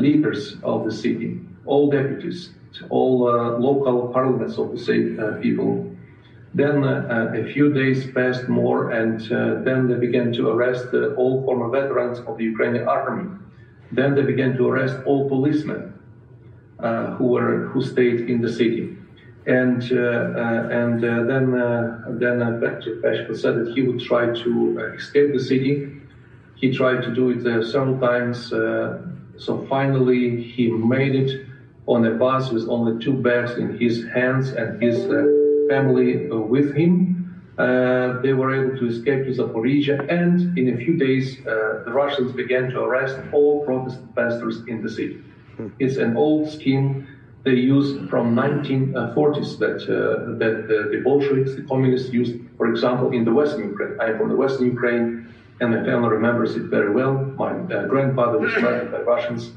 leaders 0.00 0.56
of 0.62 0.84
the 0.84 0.92
city, 0.92 1.40
all 1.66 1.90
deputies, 1.90 2.50
all 2.88 3.18
local 3.58 4.08
parliaments, 4.08 4.56
so 4.56 4.68
to 4.68 4.78
say, 4.78 4.98
people. 5.40 5.90
Then 6.52 6.82
uh, 6.82 7.32
a 7.36 7.44
few 7.52 7.72
days 7.72 8.10
passed 8.10 8.48
more, 8.48 8.90
and 8.90 9.20
uh, 9.30 9.62
then 9.62 9.86
they 9.86 9.94
began 9.94 10.32
to 10.32 10.48
arrest 10.48 10.88
uh, 10.92 11.14
all 11.14 11.44
former 11.44 11.68
veterans 11.70 12.18
of 12.26 12.38
the 12.38 12.44
Ukrainian 12.44 12.88
army. 12.88 13.30
Then 13.92 14.14
they 14.16 14.22
began 14.22 14.56
to 14.56 14.68
arrest 14.68 14.96
all 15.06 15.28
policemen. 15.28 15.94
Uh, 16.82 17.14
who 17.16 17.26
were 17.26 17.66
who 17.66 17.82
stayed 17.82 18.30
in 18.30 18.40
the 18.40 18.50
city. 18.50 18.96
And 19.46 19.82
uh, 19.92 19.96
uh, 19.96 20.68
and 20.70 21.02
then 21.02 21.44
then 22.18 22.38
Petro 22.60 22.92
Peshko 23.02 23.36
said 23.36 23.54
that 23.58 23.72
he 23.74 23.82
would 23.82 24.00
try 24.00 24.32
to 24.32 24.78
escape 24.96 25.34
the 25.34 25.40
city. 25.40 25.92
He 26.56 26.72
tried 26.72 27.02
to 27.02 27.14
do 27.14 27.30
it 27.30 27.42
several 27.66 27.98
times. 27.98 28.48
so 28.48 29.66
finally, 29.68 30.42
he 30.42 30.70
made 30.70 31.14
it 31.14 31.46
on 31.86 32.06
a 32.06 32.12
bus 32.12 32.50
with 32.50 32.66
only 32.68 33.04
two 33.04 33.14
bags 33.14 33.52
in 33.58 33.78
his 33.78 34.06
hands 34.14 34.52
and 34.52 34.82
his 34.82 34.96
family 35.68 36.28
with 36.28 36.74
him. 36.74 36.92
Uh, 37.58 38.22
they 38.22 38.32
were 38.32 38.52
able 38.58 38.78
to 38.78 38.86
escape 38.86 39.24
to 39.26 39.32
Zaporizhia, 39.32 39.98
and 40.08 40.56
in 40.56 40.66
a 40.74 40.76
few 40.78 40.96
days, 40.96 41.26
uh, 41.40 41.82
the 41.84 41.92
Russians 41.92 42.32
began 42.32 42.70
to 42.70 42.80
arrest 42.80 43.16
all 43.32 43.64
Protestant 43.66 44.14
pastors 44.14 44.62
in 44.66 44.82
the 44.82 44.88
city. 44.88 45.20
It's 45.78 45.96
an 45.96 46.16
old 46.16 46.50
scheme 46.50 47.06
they 47.44 47.54
used 47.54 48.08
from 48.10 48.34
1940s 48.36 49.58
that 49.58 49.80
uh, 49.88 50.38
that 50.42 50.56
uh, 50.64 50.90
the 50.90 51.00
Bolsheviks, 51.02 51.54
the 51.54 51.62
communists 51.62 52.12
used, 52.12 52.34
for 52.58 52.70
example, 52.70 53.12
in 53.12 53.24
the 53.24 53.32
Western 53.32 53.64
Ukraine. 53.70 53.96
I'm 54.00 54.18
from 54.18 54.28
the 54.28 54.36
Western 54.36 54.66
Ukraine, 54.66 55.06
and 55.60 55.70
my 55.74 55.82
family 55.84 56.10
remembers 56.10 56.56
it 56.56 56.64
very 56.64 56.92
well. 56.92 57.14
My 57.14 57.52
uh, 57.52 57.86
grandfather 57.86 58.38
was 58.38 58.52
murdered 58.64 58.92
by 58.92 59.00
Russians 59.14 59.52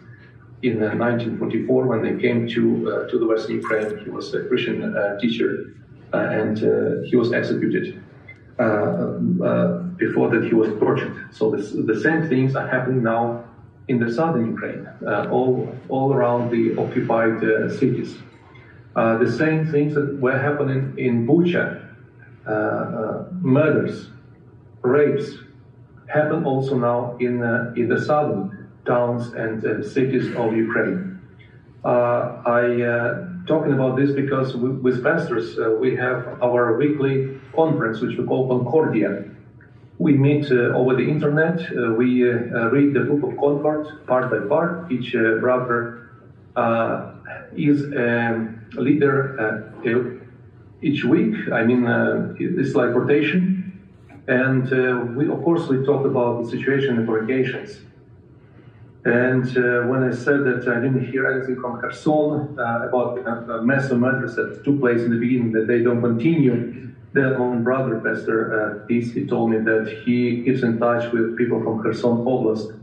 in 0.62 0.80
1944 0.80 1.86
when 1.92 2.02
they 2.06 2.16
came 2.26 2.48
to 2.56 2.64
uh, 2.64 3.10
to 3.10 3.20
the 3.20 3.28
Western 3.32 3.56
Ukraine. 3.64 3.90
He 4.06 4.10
was 4.10 4.34
a 4.34 4.42
Christian 4.50 4.78
uh, 4.84 5.20
teacher, 5.20 5.50
uh, 6.14 6.40
and 6.40 6.56
he 7.10 7.16
was 7.22 7.34
executed. 7.34 7.86
before 10.06 10.28
that, 10.34 10.44
he 10.50 10.56
was 10.62 10.70
tortured. 10.82 11.16
So 11.38 11.44
this, 11.54 11.66
the 11.92 12.00
same 12.06 12.22
things 12.32 12.56
are 12.60 12.68
happening 12.76 13.02
now 13.16 13.24
in 13.88 14.00
the 14.00 14.12
southern 14.12 14.48
Ukraine, 14.52 14.88
uh, 15.06 15.28
all, 15.30 15.76
all 15.90 16.14
around 16.14 16.52
the 16.52 16.76
occupied 16.82 17.44
uh, 17.44 17.70
cities. 17.70 18.18
Uh, 18.96 19.18
the 19.18 19.32
same 19.32 19.66
things 19.72 19.94
that 19.96 20.20
were 20.20 20.38
happening 20.38 20.94
in 20.98 21.28
Bucha, 21.28 21.82
murders, 23.42 24.10
rapes, 24.82 25.38
happen 26.08 26.46
also 26.46 26.78
now 26.78 27.18
in, 27.20 27.42
in 27.76 27.88
the 27.90 28.00
southern 28.00 28.70
towns 28.86 29.34
and 29.34 29.84
cities 29.84 30.36
of 30.36 30.56
Ukraine. 30.56 31.20
I 31.84 32.64
talking 33.46 33.74
about 33.74 33.98
this 33.98 34.12
because 34.12 34.56
we, 34.56 34.70
with 34.70 35.04
pastors 35.04 35.58
uh, 35.60 35.72
we 35.72 35.96
have 35.96 36.42
our 36.42 36.78
weekly 36.78 37.40
conference 37.54 38.00
which 38.02 38.18
we 38.18 38.26
call 38.26 38.48
Concordia. 38.48 39.26
We 40.00 40.14
meet 40.14 40.52
uh, 40.52 40.76
over 40.76 40.96
the 40.96 41.08
internet. 41.08 41.60
Uh, 41.62 41.94
we 41.94 42.28
uh, 42.28 42.70
read 42.70 42.94
the 42.94 43.02
book 43.02 43.32
of 43.32 43.38
Concord 43.38 44.06
part 44.08 44.32
by 44.32 44.48
part. 44.48 44.92
Each 44.92 45.12
brother 45.12 46.10
is 47.56 47.84
a 47.94 48.82
leader 48.82 49.72
each 50.82 51.04
week. 51.04 51.36
I 51.52 51.64
mean, 51.64 51.86
it's 52.40 52.76
like 52.76 52.90
rotation. 52.90 53.64
And 54.28 54.72
uh, 54.72 55.06
we, 55.16 55.30
of 55.30 55.44
course, 55.44 55.68
we 55.68 55.84
talk 55.86 56.06
about 56.06 56.44
the 56.44 56.50
situation 56.50 56.98
in 56.98 57.06
congregations. 57.06 57.82
And 59.06 59.46
uh, 59.58 59.82
when 59.88 60.04
I 60.04 60.16
said 60.16 60.46
that 60.46 60.66
I 60.66 60.80
didn't 60.80 61.12
hear 61.12 61.30
anything 61.30 61.60
from 61.60 61.82
Kherson 61.82 62.58
uh, 62.58 62.88
about 62.88 63.20
a 63.28 63.62
massive 63.62 64.00
matters 64.00 64.36
that 64.36 64.64
took 64.64 64.80
place 64.80 65.02
in 65.02 65.12
the 65.12 65.18
beginning, 65.18 65.52
that 65.52 65.68
they 65.68 65.80
don't 65.80 66.02
continue, 66.02 66.93
their 67.14 67.38
own 67.40 67.64
brother, 67.64 68.00
Pastor 68.00 68.40
uh, 68.60 68.88
he 68.88 69.26
told 69.26 69.52
me 69.52 69.60
that 69.60 70.02
he 70.06 70.44
keeps 70.44 70.64
in 70.64 70.80
touch 70.80 71.12
with 71.14 71.38
people 71.38 71.62
from 71.64 71.82
Kherson 71.82 72.26
Oblast. 72.26 72.80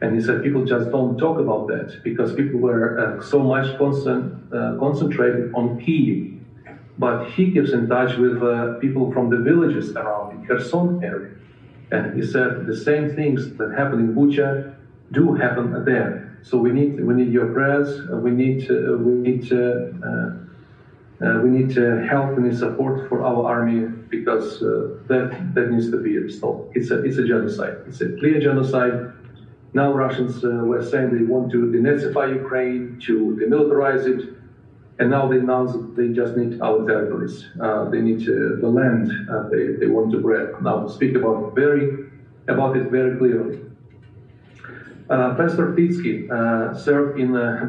And 0.00 0.14
he 0.16 0.20
said 0.20 0.42
people 0.42 0.64
just 0.64 0.90
don't 0.90 1.16
talk 1.18 1.38
about 1.38 1.68
that 1.68 2.02
because 2.02 2.34
people 2.34 2.60
were 2.60 2.98
uh, 2.98 3.22
so 3.22 3.38
much 3.40 3.76
concent, 3.78 4.52
uh, 4.52 4.76
concentrated 4.78 5.54
on 5.54 5.80
Kiev 5.80 6.34
but 6.98 7.30
he 7.30 7.50
keeps 7.52 7.72
in 7.72 7.88
touch 7.88 8.16
with 8.16 8.42
uh, 8.42 8.74
people 8.74 9.12
from 9.12 9.30
the 9.30 9.38
villages 9.38 9.96
around 9.96 10.40
the 10.40 10.46
Kherson 10.46 11.02
area. 11.02 11.30
And 11.90 12.14
he 12.14 12.24
said 12.24 12.66
the 12.66 12.76
same 12.76 13.14
things 13.14 13.56
that 13.56 13.72
happen 13.72 14.00
in 14.00 14.14
Bucha 14.14 14.74
do 15.12 15.34
happen 15.34 15.84
there. 15.84 16.38
So 16.42 16.58
we 16.58 16.70
need 16.72 17.04
we 17.04 17.14
need 17.14 17.32
your 17.32 17.52
prayers. 17.52 17.88
Uh, 18.10 18.16
we 18.16 18.30
need 18.30 18.70
uh, 18.70 18.96
we 18.96 19.12
need 19.12 19.50
uh, 21.24 21.28
uh, 21.28 21.40
we 21.40 21.50
need 21.50 21.74
help. 22.08 22.36
We 22.36 22.44
need 22.44 22.58
support 22.58 23.08
for 23.08 23.22
our 23.22 23.46
army 23.46 23.86
because 24.08 24.62
uh, 24.62 24.98
that 25.08 25.54
that 25.54 25.70
needs 25.70 25.90
to 25.90 25.98
be 25.98 26.18
restored. 26.18 26.70
It's 26.74 26.90
a 26.90 27.02
it's 27.02 27.18
a 27.18 27.26
genocide. 27.26 27.76
It's 27.86 28.00
a 28.00 28.10
clear 28.18 28.40
genocide. 28.40 29.12
Now 29.72 29.92
Russians 29.92 30.42
were 30.42 30.84
saying 30.84 31.16
they 31.16 31.24
want 31.24 31.50
to 31.52 31.58
denazify 31.74 32.26
Ukraine, 32.42 33.00
to 33.06 33.36
demilitarize 33.40 34.06
it, 34.06 34.34
and 34.98 35.10
now 35.10 35.26
they 35.26 35.38
announce 35.38 35.72
that 35.72 35.96
they 35.96 36.08
just 36.08 36.36
need 36.36 36.60
our 36.60 36.86
territories. 36.86 37.46
Uh, 37.60 37.88
they 37.90 38.00
need 38.00 38.22
uh, 38.22 38.60
the 38.60 38.68
land 38.68 39.10
uh, 39.28 39.48
they, 39.48 39.66
they 39.80 39.86
want 39.86 40.12
to 40.12 40.20
grab. 40.20 40.62
Now 40.62 40.86
speak 40.86 41.16
about 41.16 41.54
very 41.54 42.10
about 42.46 42.76
it 42.76 42.90
very 42.90 43.16
clearly. 43.18 43.60
Uh, 45.10 45.34
Pastor 45.34 45.72
Pitsky 45.72 46.30
uh, 46.30 46.74
served 46.74 47.20
in 47.20 47.36
uh, 47.36 47.66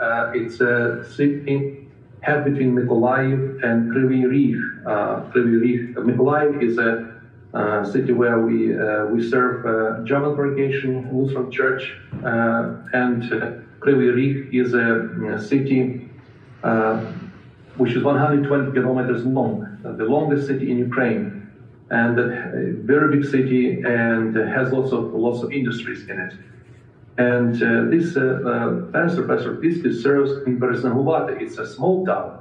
uh, 0.00 0.32
it's 0.34 0.60
a 0.60 1.04
city 1.10 1.79
half 2.22 2.44
between 2.44 2.74
Mykolaiv 2.74 3.64
and 3.64 3.90
Kryvyi 3.90 4.24
Rih. 4.24 4.86
Uh, 4.86 5.30
Kryvyi 5.32 5.58
Rih, 5.64 5.94
Mykolaiv 5.94 6.62
is 6.62 6.78
a 6.78 7.20
uh, 7.52 7.84
city 7.84 8.12
where 8.12 8.38
we 8.40 8.68
we 9.12 9.28
serve 9.28 10.06
German 10.06 10.36
congregation, 10.36 11.08
Lutheran 11.12 11.50
Church, 11.50 11.96
and 12.22 13.22
Kryvyi 13.80 14.10
Rih 14.18 14.54
is 14.54 14.74
a, 14.74 15.34
a 15.34 15.42
city 15.42 16.10
uh, 16.62 17.00
which 17.76 17.92
is 17.92 18.02
120 18.02 18.72
kilometers 18.72 19.24
long, 19.24 19.78
uh, 19.84 19.92
the 19.92 20.04
longest 20.04 20.46
city 20.46 20.70
in 20.70 20.76
Ukraine, 20.76 21.50
and 21.88 22.18
a 22.18 22.72
very 22.84 23.16
big 23.16 23.26
city 23.30 23.80
and 23.80 24.36
has 24.36 24.70
lots 24.70 24.92
of 24.92 25.14
lots 25.14 25.42
of 25.42 25.52
industries 25.52 26.02
in 26.08 26.20
it. 26.20 26.34
And 27.18 27.54
uh, 27.62 27.90
this 27.90 28.16
uh, 28.16 28.88
pastor, 28.92 29.26
Pastor 29.26 29.56
Pitsky, 29.56 29.92
serves 30.02 30.30
in 30.46 30.58
Berezhnevate. 30.58 31.40
It's 31.42 31.58
a 31.58 31.66
small 31.66 32.06
town 32.06 32.38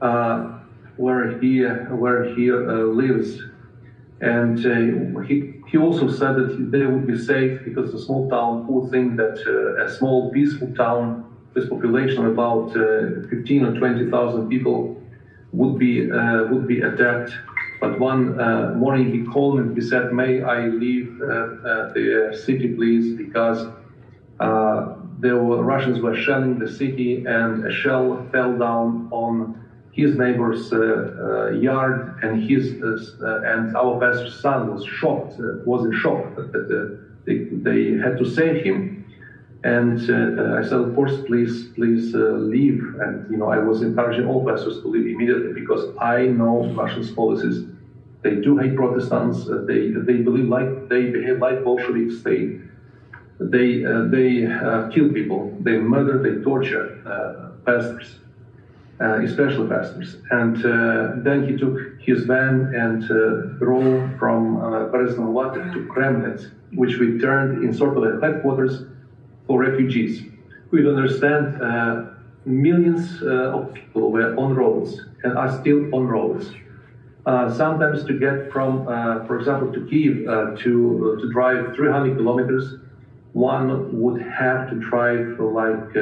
uh, 0.00 0.58
where 0.96 1.38
he 1.38 1.62
where 1.62 2.24
he 2.34 2.50
lives, 2.52 3.40
and 4.20 4.58
he 5.24 5.54
he 5.68 5.78
also 5.78 6.08
said 6.08 6.34
that 6.36 6.70
they 6.70 6.84
would 6.86 7.06
be 7.06 7.16
safe 7.16 7.64
because 7.64 7.94
a 7.94 7.98
small 7.98 8.28
town 8.28 8.66
would 8.66 8.90
think 8.90 9.16
that 9.16 9.38
a 9.86 9.88
small 9.90 10.30
peaceful 10.32 10.74
town 10.74 11.24
this 11.54 11.68
population 11.68 12.26
about 12.26 12.76
uh, 12.76 13.26
15 13.28 13.64
or 13.64 13.78
20,000 13.78 14.48
people 14.48 15.00
would 15.52 15.78
be 15.78 16.10
uh, 16.10 16.44
would 16.44 16.66
be 16.66 16.80
attacked. 16.80 17.32
But 17.80 17.98
one 18.00 18.40
uh, 18.40 18.74
morning 18.74 19.12
he 19.12 19.24
called 19.24 19.60
and 19.60 19.76
he 19.76 19.80
said, 19.80 20.12
"May 20.12 20.42
I 20.42 20.66
leave 20.66 21.18
the 21.18 22.38
city, 22.46 22.74
please, 22.74 23.16
because." 23.16 23.66
there 25.20 25.36
were 25.36 25.64
Russians 25.64 26.00
were 26.00 26.16
shelling 26.16 26.60
the 26.60 26.70
city, 26.70 27.24
and 27.26 27.66
a 27.66 27.72
shell 27.72 28.24
fell 28.30 28.56
down 28.56 29.08
on 29.10 29.58
his 29.98 30.16
neighbor's 30.16 30.72
uh, 30.72 30.78
uh, 30.78 31.50
yard, 31.50 32.20
and 32.22 32.48
his 32.48 32.80
uh, 33.20 33.40
and 33.52 33.76
our 33.76 33.98
pastor's 33.98 34.40
son 34.40 34.72
was 34.72 34.84
shocked, 34.86 35.34
was 35.66 35.84
in 35.86 35.92
shock 35.92 36.36
that 36.36 37.00
they, 37.24 37.38
they 37.66 37.98
had 37.98 38.16
to 38.18 38.24
save 38.24 38.64
him. 38.64 38.97
And 39.64 39.98
uh, 40.08 40.56
I 40.56 40.62
said, 40.62 40.78
of 40.78 40.94
course, 40.94 41.20
please, 41.26 41.66
please 41.74 42.14
uh, 42.14 42.18
leave. 42.18 42.80
And 43.00 43.28
you 43.28 43.36
know, 43.36 43.50
I 43.50 43.58
was 43.58 43.82
encouraging 43.82 44.26
all 44.26 44.46
pastors 44.46 44.80
to 44.82 44.88
leave 44.88 45.06
immediately 45.06 45.52
because 45.52 45.96
I 46.00 46.26
know 46.26 46.72
Russians' 46.74 47.10
policies. 47.10 47.64
They 48.22 48.36
do 48.36 48.56
hate 48.58 48.76
Protestants. 48.76 49.48
Uh, 49.48 49.64
they 49.66 49.90
they 49.90 50.18
believe 50.18 50.48
like 50.48 50.88
they 50.88 51.10
behave 51.10 51.38
like 51.38 51.64
Bolsheviks. 51.64 52.22
They 52.22 52.60
they 53.40 53.84
uh, 53.84 54.02
they 54.04 54.46
uh, 54.46 54.88
kill 54.90 55.12
people. 55.12 55.56
They 55.60 55.78
murder. 55.78 56.22
They 56.22 56.42
torture 56.42 57.02
uh, 57.04 57.50
pastors, 57.66 58.16
especially 59.00 59.68
pastors. 59.68 60.16
And 60.30 60.56
then 61.24 61.48
he 61.48 61.56
took 61.56 61.78
his 62.00 62.24
van 62.24 62.72
and 62.74 63.06
drove 63.58 64.18
from 64.20 64.90
President 64.90 65.28
Water 65.28 65.68
to 65.72 65.86
Kremlin, 65.86 66.38
which 66.74 66.96
we 66.98 67.18
turned 67.18 67.64
in 67.64 67.74
sort 67.74 67.96
of 67.96 68.02
a 68.04 68.20
headquarters 68.20 68.84
for 69.48 69.58
refugees. 69.58 70.22
We 70.70 70.86
understand 70.86 71.60
uh, 71.60 72.10
millions 72.44 73.22
uh, 73.22 73.56
of 73.56 73.74
people 73.74 74.12
were 74.12 74.36
on 74.36 74.54
roads 74.54 75.00
and 75.24 75.36
are 75.36 75.50
still 75.60 75.92
on 75.94 76.06
roads. 76.06 76.52
Uh, 77.26 77.52
sometimes 77.52 78.04
to 78.04 78.18
get 78.18 78.52
from, 78.52 78.86
uh, 78.86 79.24
for 79.26 79.38
example, 79.38 79.72
to 79.72 79.86
Kiev 79.88 80.28
uh, 80.28 80.54
to 80.62 81.16
uh, 81.16 81.20
to 81.20 81.32
drive 81.32 81.74
300 81.74 82.16
kilometers, 82.16 82.76
one 83.32 83.68
would 84.00 84.20
have 84.22 84.68
to 84.70 84.76
drive 84.76 85.36
for 85.36 85.50
like 85.50 85.92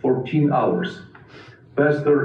14 0.00 0.52
hours. 0.52 1.02
Pastor 1.76 2.16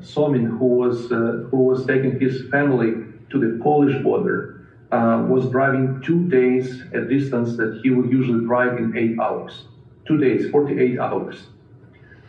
Somin, 0.00 0.46
who 0.58 0.66
was 0.82 1.08
who 1.50 1.60
was 1.70 1.86
taking 1.86 2.18
his 2.18 2.48
family 2.50 2.92
to 3.30 3.38
the 3.38 3.62
Polish 3.62 4.02
border, 4.02 4.66
was 4.90 5.48
driving 5.50 6.02
two 6.02 6.28
days 6.28 6.82
a 6.92 7.00
distance 7.00 7.56
that 7.56 7.80
he 7.82 7.90
would 7.90 8.10
usually 8.10 8.44
drive 8.44 8.76
in 8.78 8.96
eight 8.96 9.18
hours 9.18 9.64
two 10.06 10.18
days, 10.18 10.50
48 10.50 10.98
hours. 10.98 11.48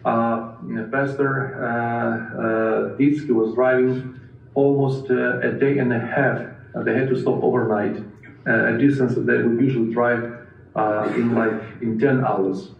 Uh, 0.05 0.53
Pastor 0.91 1.63
uh, 1.63 1.65
uh, 1.65 2.97
Ditsky 2.97 3.31
was 3.31 3.55
driving 3.55 4.19
almost 4.53 5.09
uh, 5.09 5.39
a 5.39 5.51
day 5.51 5.79
and 5.79 5.91
a 5.91 5.99
half. 5.99 6.41
They 6.85 6.93
had 6.93 7.09
to 7.09 7.19
stop 7.19 7.41
overnight, 7.41 7.97
uh, 8.47 8.75
a 8.75 8.77
distance 8.77 9.15
that 9.15 9.25
they 9.25 9.37
would 9.41 9.59
usually 9.59 9.91
drive 9.93 10.23
in 11.15 11.33
like 11.33 11.59
in 11.81 11.97
10 11.97 12.23
hours. 12.23 12.71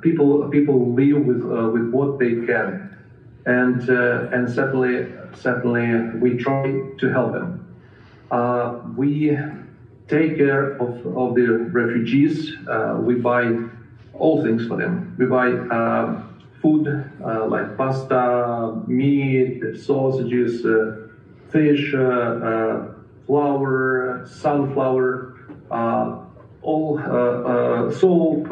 people 0.00 0.48
people 0.48 0.94
live 0.94 1.26
with 1.26 1.42
with 1.74 1.90
what 1.90 2.18
they 2.18 2.34
can, 2.46 2.96
and 3.46 3.80
and 4.34 4.48
certainly 4.48 5.12
certainly 5.34 5.86
we 6.22 6.38
try 6.38 6.62
to 7.00 7.06
help 7.16 7.32
them. 7.32 7.66
we 8.96 9.36
take 10.10 10.36
care 10.36 10.72
of, 10.72 11.06
of 11.16 11.34
the 11.36 11.46
refugees. 11.70 12.56
Uh, 12.68 12.98
we 13.00 13.14
buy 13.14 13.56
all 14.12 14.42
things 14.42 14.66
for 14.66 14.76
them. 14.76 15.14
We 15.16 15.26
buy 15.26 15.52
uh, 15.52 16.22
food 16.60 16.88
uh, 17.24 17.46
like 17.46 17.76
pasta, 17.76 18.82
meat, 18.88 19.62
sausages, 19.76 20.66
uh, 20.66 21.08
fish, 21.50 21.94
uh, 21.94 22.00
uh, 22.00 22.94
flour, 23.26 24.26
sunflower, 24.26 25.36
all 26.62 26.98
soap, 27.92 28.48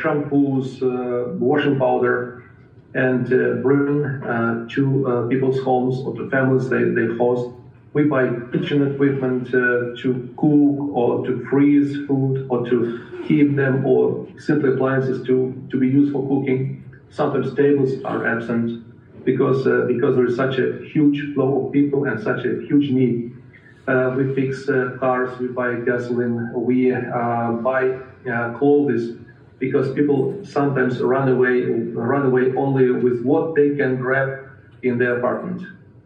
shampoos, 0.00 0.68
washing 1.38 1.78
powder, 1.78 2.44
and 2.94 3.26
bring 3.62 4.02
to 4.68 5.26
people's 5.30 5.58
homes 5.60 6.00
or 6.04 6.14
to 6.16 6.28
families 6.30 6.68
they, 6.68 6.84
they 6.84 7.06
host 7.16 7.50
we 7.92 8.04
buy 8.04 8.28
kitchen 8.52 8.92
equipment 8.92 9.48
uh, 9.48 9.96
to 10.02 10.32
cook 10.36 10.96
or 10.96 11.26
to 11.26 11.46
freeze 11.50 11.96
food 12.06 12.46
or 12.50 12.66
to 12.68 13.24
keep 13.26 13.56
them 13.56 13.84
or 13.86 14.26
simply 14.38 14.74
appliances 14.74 15.26
to, 15.26 15.66
to 15.70 15.78
be 15.78 15.88
used 15.88 16.12
for 16.12 16.22
cooking. 16.28 16.84
Sometimes 17.10 17.54
tables 17.54 18.02
are 18.04 18.26
absent 18.26 18.84
because, 19.24 19.66
uh, 19.66 19.84
because 19.86 20.16
there 20.16 20.26
is 20.26 20.36
such 20.36 20.58
a 20.58 20.78
huge 20.92 21.34
flow 21.34 21.66
of 21.66 21.72
people 21.72 22.04
and 22.04 22.20
such 22.20 22.44
a 22.44 22.60
huge 22.66 22.90
need. 22.90 23.34
Uh, 23.86 24.14
we 24.16 24.34
fix 24.34 24.68
uh, 24.68 24.96
cars, 25.00 25.38
we 25.38 25.48
buy 25.48 25.74
gasoline, 25.76 26.52
we 26.52 26.92
uh, 26.92 27.52
buy 27.52 27.98
clothes 28.58 29.16
because 29.58 29.92
people 29.94 30.38
sometimes 30.44 31.00
run 31.00 31.28
away, 31.28 31.62
run 31.64 32.26
away 32.26 32.54
only 32.54 32.90
with 32.90 33.22
what 33.24 33.54
they 33.54 33.74
can 33.74 33.96
grab 33.96 34.46
in 34.82 34.98
their 34.98 35.18
apartment. 35.18 35.62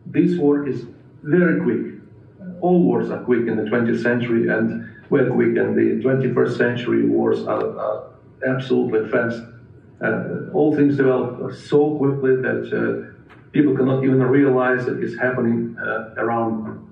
This 0.07 0.39
war 0.39 0.67
is 0.67 0.87
very 1.23 1.61
quick. 1.61 2.01
All 2.61 2.83
wars 2.83 3.11
are 3.11 3.23
quick 3.23 3.47
in 3.47 3.57
the 3.57 3.65
20th 3.65 4.03
century, 4.03 4.49
and 4.49 4.89
we're 5.11 5.31
quick, 5.31 5.57
in 5.57 5.75
the 5.75 6.03
21st 6.03 6.57
century 6.57 7.07
wars 7.07 7.47
are, 7.47 7.79
are 7.79 8.05
absolutely 8.47 9.09
fast. 9.11 9.43
Uh, 10.01 10.51
all 10.53 10.75
things 10.75 10.97
develop 10.97 11.55
so 11.55 11.97
quickly 11.97 12.37
that 12.37 12.67
uh, 12.73 13.13
people 13.53 13.77
cannot 13.77 14.03
even 14.03 14.23
realize 14.23 14.87
that 14.87 14.99
it's 15.03 15.17
happening 15.17 15.77
uh, 15.79 16.15
around 16.17 16.65
them. 16.65 16.89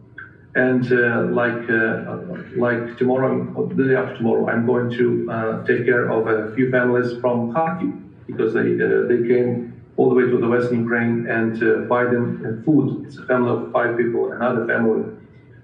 And 0.55 0.93
uh, 0.93 1.33
like 1.33 1.71
uh, 1.71 2.17
like 2.57 2.99
tomorrow, 2.99 3.69
the 3.69 3.89
day 3.89 3.95
after 3.95 4.17
tomorrow, 4.17 4.49
I'm 4.49 4.67
going 4.67 4.91
to 4.91 5.31
uh, 5.31 5.65
take 5.65 5.85
care 5.85 6.11
of 6.11 6.27
a 6.27 6.53
few 6.57 6.73
families 6.73 7.21
from 7.21 7.53
Kharkiv 7.53 7.93
because 8.27 8.53
they 8.53 8.75
they 8.75 9.29
came 9.29 9.70
all 9.97 10.09
the 10.09 10.15
way 10.15 10.25
to 10.33 10.39
the 10.39 10.49
western 10.49 10.81
Ukraine 10.85 11.27
and 11.27 11.89
buy 11.89 12.05
them 12.05 12.63
food. 12.65 13.07
It's 13.07 13.19
a 13.19 13.27
family 13.27 13.51
of 13.51 13.73
five 13.73 13.97
people, 13.97 14.33
another 14.33 14.67
family 14.67 15.05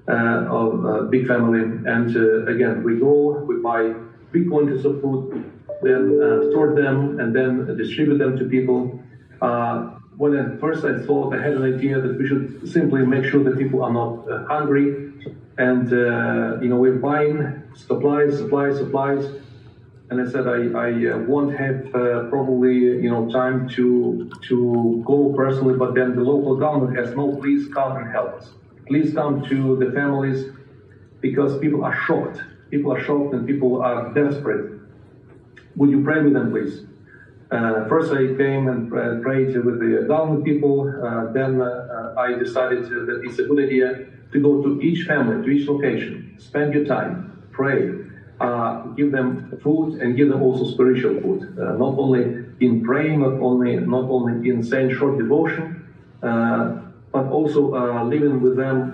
of 0.09 0.85
a 0.85 1.03
big 1.05 1.27
family, 1.27 1.63
and 1.95 2.09
again 2.49 2.83
we 2.83 2.99
go, 2.99 3.45
we 3.49 3.57
buy 3.71 3.95
big 4.33 4.49
quantities 4.49 4.85
of 4.85 5.01
food, 5.01 5.23
then 5.83 6.21
uh, 6.21 6.51
store 6.51 6.75
them, 6.75 7.21
and 7.21 7.35
then 7.35 7.77
distribute 7.77 8.19
them 8.19 8.37
to 8.39 8.45
people. 8.45 9.01
Uh, 9.41 9.77
when 10.17 10.35
at 10.37 10.59
first 10.61 10.85
I 10.85 10.99
thought 11.07 11.35
I 11.35 11.43
had 11.43 11.55
an 11.61 11.75
idea 11.75 12.01
that 12.01 12.19
we 12.19 12.27
should 12.27 12.69
simply 12.69 13.05
make 13.05 13.25
sure 13.31 13.43
that 13.45 13.59
people 13.59 13.83
are 13.83 13.93
not 13.93 14.31
uh, 14.31 14.45
hungry, 14.47 15.13
and 15.59 15.93
uh, 15.93 16.61
you 16.63 16.69
know 16.69 16.77
we're 16.77 17.01
buying 17.11 17.63
supplies, 17.75 18.39
supplies, 18.39 18.79
supplies. 18.79 19.25
And 20.09 20.21
I 20.21 20.31
said 20.31 20.47
I, 20.47 20.59
I 20.87 20.91
uh, 21.13 21.19
won't 21.31 21.53
have 21.63 21.79
uh, 21.95 22.31
probably 22.67 23.03
you 23.03 23.11
know 23.11 23.31
time 23.31 23.69
to 23.69 24.31
to 24.49 25.03
go 25.05 25.33
personally, 25.37 25.77
but 25.77 25.95
then 25.95 26.15
the 26.15 26.23
local 26.23 26.57
government 26.57 26.97
has 26.97 27.15
no. 27.15 27.37
Please 27.37 27.69
come 27.73 27.97
and 27.97 28.11
help 28.11 28.35
us. 28.35 28.51
Please 28.87 29.15
come 29.15 29.45
to 29.49 29.77
the 29.77 29.91
families 29.93 30.47
because 31.21 31.59
people 31.59 31.85
are 31.85 31.97
shocked. 32.07 32.41
People 32.71 32.93
are 32.93 33.03
shocked 33.03 33.35
and 33.35 33.47
people 33.47 33.83
are 33.83 34.13
desperate. 34.15 34.81
Would 35.77 35.91
you 35.91 36.03
pray 36.03 36.23
with 36.23 36.33
them, 36.33 36.51
please? 36.51 36.83
Uh, 37.51 37.87
first, 37.89 38.13
I 38.13 38.35
came 38.43 38.69
and 38.69 38.91
prayed 38.91 39.55
with 39.65 39.79
the 39.79 40.05
government 40.09 40.45
people. 40.45 40.89
Uh, 40.89 41.33
then 41.33 41.61
uh, 41.61 42.15
I 42.19 42.35
decided 42.35 42.85
that 42.89 43.23
it's 43.25 43.39
a 43.39 43.45
good 43.45 43.61
idea 43.63 44.07
to 44.33 44.39
go 44.41 44.63
to 44.63 44.81
each 44.81 45.07
family, 45.07 45.45
to 45.45 45.51
each 45.51 45.69
location, 45.69 46.35
spend 46.39 46.75
your 46.75 46.85
time, 46.85 47.47
pray, 47.53 47.93
uh, 48.41 48.83
give 48.99 49.13
them 49.13 49.59
food, 49.63 50.01
and 50.01 50.17
give 50.17 50.29
them 50.29 50.43
also 50.43 50.65
spiritual 50.75 51.21
food. 51.21 51.43
Uh, 51.59 51.77
not 51.85 51.95
only 51.99 52.46
in 52.61 52.85
praying, 52.85 53.21
not 53.21 53.35
only 53.41 53.77
not 53.77 54.05
only 54.09 54.49
in 54.49 54.63
saying 54.63 54.95
short 54.95 55.19
devotion, 55.19 55.87
uh, 56.23 56.81
but 57.13 57.27
also 57.27 57.63
living 58.05 58.43
with 58.43 58.57
them 58.57 58.93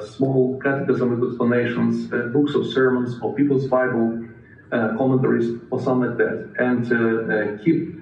small 0.00 0.60
catechism 0.62 1.08
explanations, 1.26 2.06
books 2.32 2.54
of 2.54 2.66
sermons, 2.66 3.18
or 3.22 3.34
people's 3.34 3.66
Bible 3.66 4.24
uh, 4.72 4.96
commentaries 4.96 5.58
or 5.72 5.80
something 5.80 6.10
like 6.10 6.18
that, 6.18 6.54
and 6.60 6.92
uh, 6.92 7.34
uh, 7.34 7.64
keep 7.64 7.92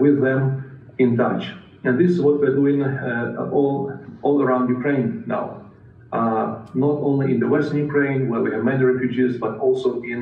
with 0.00 0.20
them 0.20 0.80
in 0.98 1.16
touch. 1.16 1.52
And 1.84 2.00
this 2.00 2.10
is 2.10 2.20
what 2.20 2.40
we're 2.40 2.54
doing 2.54 2.82
all 2.82 3.92
all 4.22 4.42
around 4.42 4.68
Ukraine 4.68 5.22
now. 5.26 5.62
not 6.74 6.96
only 7.08 7.26
in 7.34 7.38
the 7.38 7.48
western 7.54 7.78
Ukraine, 7.78 8.28
where 8.28 8.40
we 8.40 8.50
have 8.50 8.64
many 8.64 8.82
refugees, 8.82 9.38
but 9.38 9.52
also 9.58 10.02
in 10.02 10.20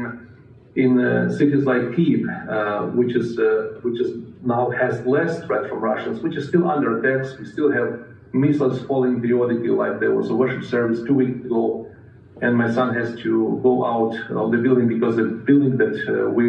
in 0.77 1.01
uh, 1.01 1.31
cities 1.31 1.65
like 1.65 1.95
Kiev, 1.95 2.27
uh, 2.29 2.87
which 2.99 3.15
is 3.15 3.39
uh, 3.39 3.79
which 3.83 4.01
is 4.01 4.17
now 4.43 4.71
has 4.71 5.05
less 5.07 5.43
threat 5.45 5.69
from 5.69 5.81
Russians, 5.81 6.21
which 6.21 6.37
is 6.37 6.49
still 6.49 6.69
under 6.69 6.99
attacks. 6.99 7.39
We 7.39 7.47
still 7.47 7.71
have 7.71 8.05
missiles 8.33 8.83
falling 8.83 9.21
periodically. 9.21 9.69
Like 9.69 10.01
there 10.01 10.15
was 10.15 10.31
a 10.31 10.35
worship 10.35 10.65
service 10.65 11.03
two 11.07 11.15
weeks 11.15 11.45
ago 11.45 11.95
and 12.43 12.57
my 12.57 12.71
son 12.71 12.95
has 12.95 13.15
to 13.21 13.61
go 13.63 13.85
out 13.87 14.15
of 14.31 14.51
the 14.51 14.59
building 14.59 14.89
because 14.89 15.17
the 15.17 15.25
building 15.25 15.77
that 15.77 15.97
uh, 16.09 16.31
we 16.31 16.45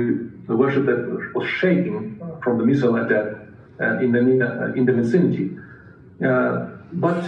the 0.47 0.55
worship 0.55 0.85
that 0.85 1.31
was 1.33 1.47
shaking 1.47 2.19
from 2.43 2.57
the 2.57 2.65
missile 2.65 2.95
attack 2.95 3.27
uh, 3.79 3.99
in 3.99 4.11
the 4.11 4.19
uh, 4.19 4.73
in 4.73 4.85
the 4.85 4.93
vicinity. 4.93 5.57
But 6.19 7.23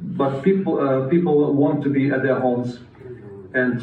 but 0.00 0.42
people 0.42 1.08
people 1.08 1.52
want 1.54 1.82
to 1.84 1.90
be 1.90 2.10
at 2.10 2.22
their 2.22 2.38
homes, 2.38 2.80
and 3.54 3.80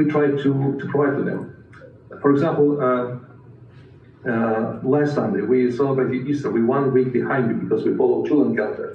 we 0.00 0.10
try 0.10 0.26
to 0.44 0.52
to 0.80 0.84
provide 0.92 1.16
to 1.18 1.24
them. 1.30 1.40
For 2.22 2.30
example. 2.34 2.68
last 4.94 5.14
Sunday 5.14 5.42
we 5.52 5.58
celebrated 5.70 6.28
Easter. 6.30 6.48
We 6.50 6.62
one 6.62 6.86
week 6.96 7.10
behind 7.20 7.42
you 7.50 7.56
because 7.62 7.82
we 7.86 7.92
follow 8.00 8.26
Julian 8.26 8.56
calendar. 8.56 8.90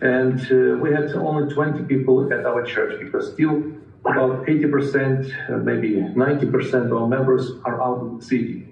And 0.00 0.40
uh, 0.40 0.78
we 0.78 0.92
had 0.92 1.10
only 1.14 1.52
20 1.52 1.84
people 1.84 2.32
at 2.32 2.46
our 2.46 2.62
church 2.64 3.00
because 3.00 3.32
still 3.32 3.72
about 4.04 4.46
80%, 4.46 5.50
uh, 5.50 5.56
maybe 5.58 5.90
90% 5.96 6.86
of 6.86 6.92
our 6.92 7.08
members 7.08 7.50
are 7.64 7.82
out 7.82 7.98
of 7.98 8.20
the 8.20 8.24
city. 8.24 8.68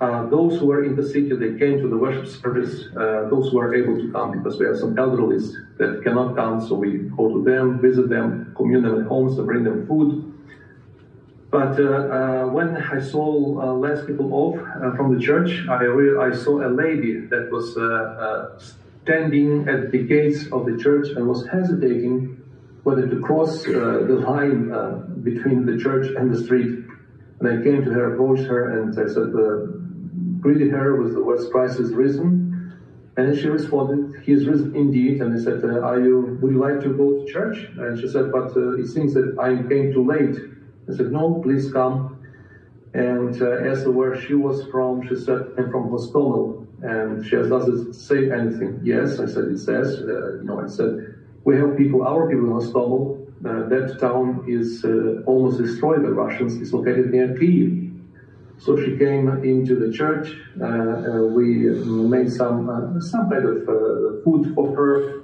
Uh, 0.00 0.26
those 0.26 0.60
who 0.60 0.66
were 0.66 0.84
in 0.84 0.94
the 0.94 1.02
city, 1.02 1.34
they 1.34 1.58
came 1.58 1.80
to 1.80 1.88
the 1.88 1.96
worship 1.96 2.26
service. 2.26 2.84
Uh, 2.94 3.28
those 3.30 3.50
who 3.50 3.56
were 3.56 3.74
able 3.74 3.96
to 3.96 4.12
come, 4.12 4.30
because 4.30 4.58
we 4.60 4.66
have 4.66 4.78
some 4.78 4.94
elderlies 4.96 5.54
that 5.78 6.02
cannot 6.04 6.36
come, 6.36 6.64
so 6.66 6.74
we 6.74 6.98
go 7.16 7.32
to 7.32 7.42
them, 7.42 7.80
visit 7.80 8.08
them, 8.08 8.52
commune 8.56 8.82
them 8.82 9.00
at 9.00 9.06
homes, 9.06 9.38
and 9.38 9.46
bring 9.46 9.64
them 9.64 9.86
food. 9.86 10.25
But 11.56 11.80
uh, 11.80 11.84
uh, 11.84 12.46
when 12.48 12.76
I 12.76 13.00
saw 13.00 13.24
less 13.86 14.04
people 14.04 14.28
off 14.34 14.56
from 14.96 15.14
the 15.14 15.20
church, 15.28 15.50
I, 15.70 15.84
re- 15.84 16.18
I 16.28 16.30
saw 16.36 16.54
a 16.60 16.70
lady 16.84 17.14
that 17.32 17.50
was 17.50 17.66
standing 19.02 19.66
at 19.66 19.90
the 19.90 20.02
gates 20.14 20.52
of 20.52 20.66
the 20.66 20.76
church 20.76 21.08
and 21.16 21.26
was 21.26 21.46
hesitating 21.46 22.14
whether 22.82 23.06
to 23.08 23.20
cross 23.20 23.66
uh, 23.66 23.72
the 24.10 24.18
line 24.30 24.70
uh, 24.70 25.00
between 25.28 25.64
the 25.64 25.78
church 25.78 26.06
and 26.18 26.30
the 26.32 26.38
street. 26.44 26.72
And 27.38 27.48
I 27.48 27.62
came 27.64 27.82
to 27.86 27.90
her, 27.90 28.12
approached 28.12 28.46
her, 28.52 28.62
and 28.76 28.90
I 28.90 29.06
said, 29.14 29.30
uh, 29.34 29.56
greeted 30.44 30.70
her 30.72 31.00
with 31.00 31.14
the 31.14 31.22
words, 31.24 31.48
Christ 31.48 31.80
is 31.80 31.94
risen. 31.94 32.30
And 33.16 33.34
she 33.34 33.48
responded, 33.48 34.22
He 34.24 34.32
is 34.32 34.46
risen 34.46 34.76
indeed. 34.76 35.22
And 35.22 35.32
I 35.34 35.40
said, 35.42 35.64
uh, 35.64 35.80
Are 35.80 36.00
you, 36.06 36.38
would 36.42 36.52
you 36.52 36.58
like 36.58 36.80
to 36.82 36.90
go 36.90 37.06
to 37.18 37.24
church? 37.24 37.56
And 37.78 37.98
she 37.98 38.08
said, 38.08 38.30
But 38.30 38.54
uh, 38.54 38.82
it 38.82 38.88
seems 38.88 39.14
that 39.14 39.36
I 39.40 39.50
came 39.70 39.94
too 39.94 40.04
late. 40.04 40.36
I 40.88 40.94
said, 40.94 41.12
No, 41.12 41.40
please 41.42 41.72
come. 41.72 42.24
And 42.94 43.40
uh, 43.42 43.70
asked 43.70 43.86
where 43.86 44.18
she 44.18 44.34
was 44.34 44.66
from. 44.70 45.06
She 45.06 45.16
said, 45.16 45.52
I'm 45.58 45.70
from 45.70 45.90
Hostomel. 45.90 46.66
And 46.82 47.26
she 47.26 47.36
asked, 47.36 47.50
does 47.50 47.68
it 47.68 47.94
say 47.94 48.30
anything? 48.30 48.80
Yes, 48.82 49.18
I 49.20 49.26
said, 49.26 49.44
it 49.44 49.58
says. 49.58 50.00
Uh, 50.00 50.40
know, 50.42 50.60
I 50.62 50.66
said, 50.66 51.14
we 51.44 51.56
have 51.56 51.76
people, 51.76 52.02
our 52.06 52.28
people 52.28 52.46
in 52.46 52.52
Hostomel. 52.52 53.26
Uh, 53.44 53.68
that 53.68 53.98
town 54.00 54.44
is 54.48 54.82
uh, 54.84 55.22
almost 55.26 55.58
destroyed 55.58 56.02
by 56.02 56.08
Russians. 56.08 56.56
It's 56.56 56.72
located 56.72 57.10
near 57.10 57.36
Kiev. 57.36 57.92
So 58.58 58.82
she 58.82 58.96
came 58.96 59.28
into 59.44 59.76
the 59.76 59.92
church. 59.92 60.34
Uh, 60.58 60.64
uh, 60.64 61.22
we 61.26 61.68
made 62.14 62.32
some 62.32 62.70
uh, 62.70 62.98
some 63.00 63.28
kind 63.28 63.44
of 63.44 64.24
food 64.24 64.54
for 64.54 64.74
her. 64.74 65.22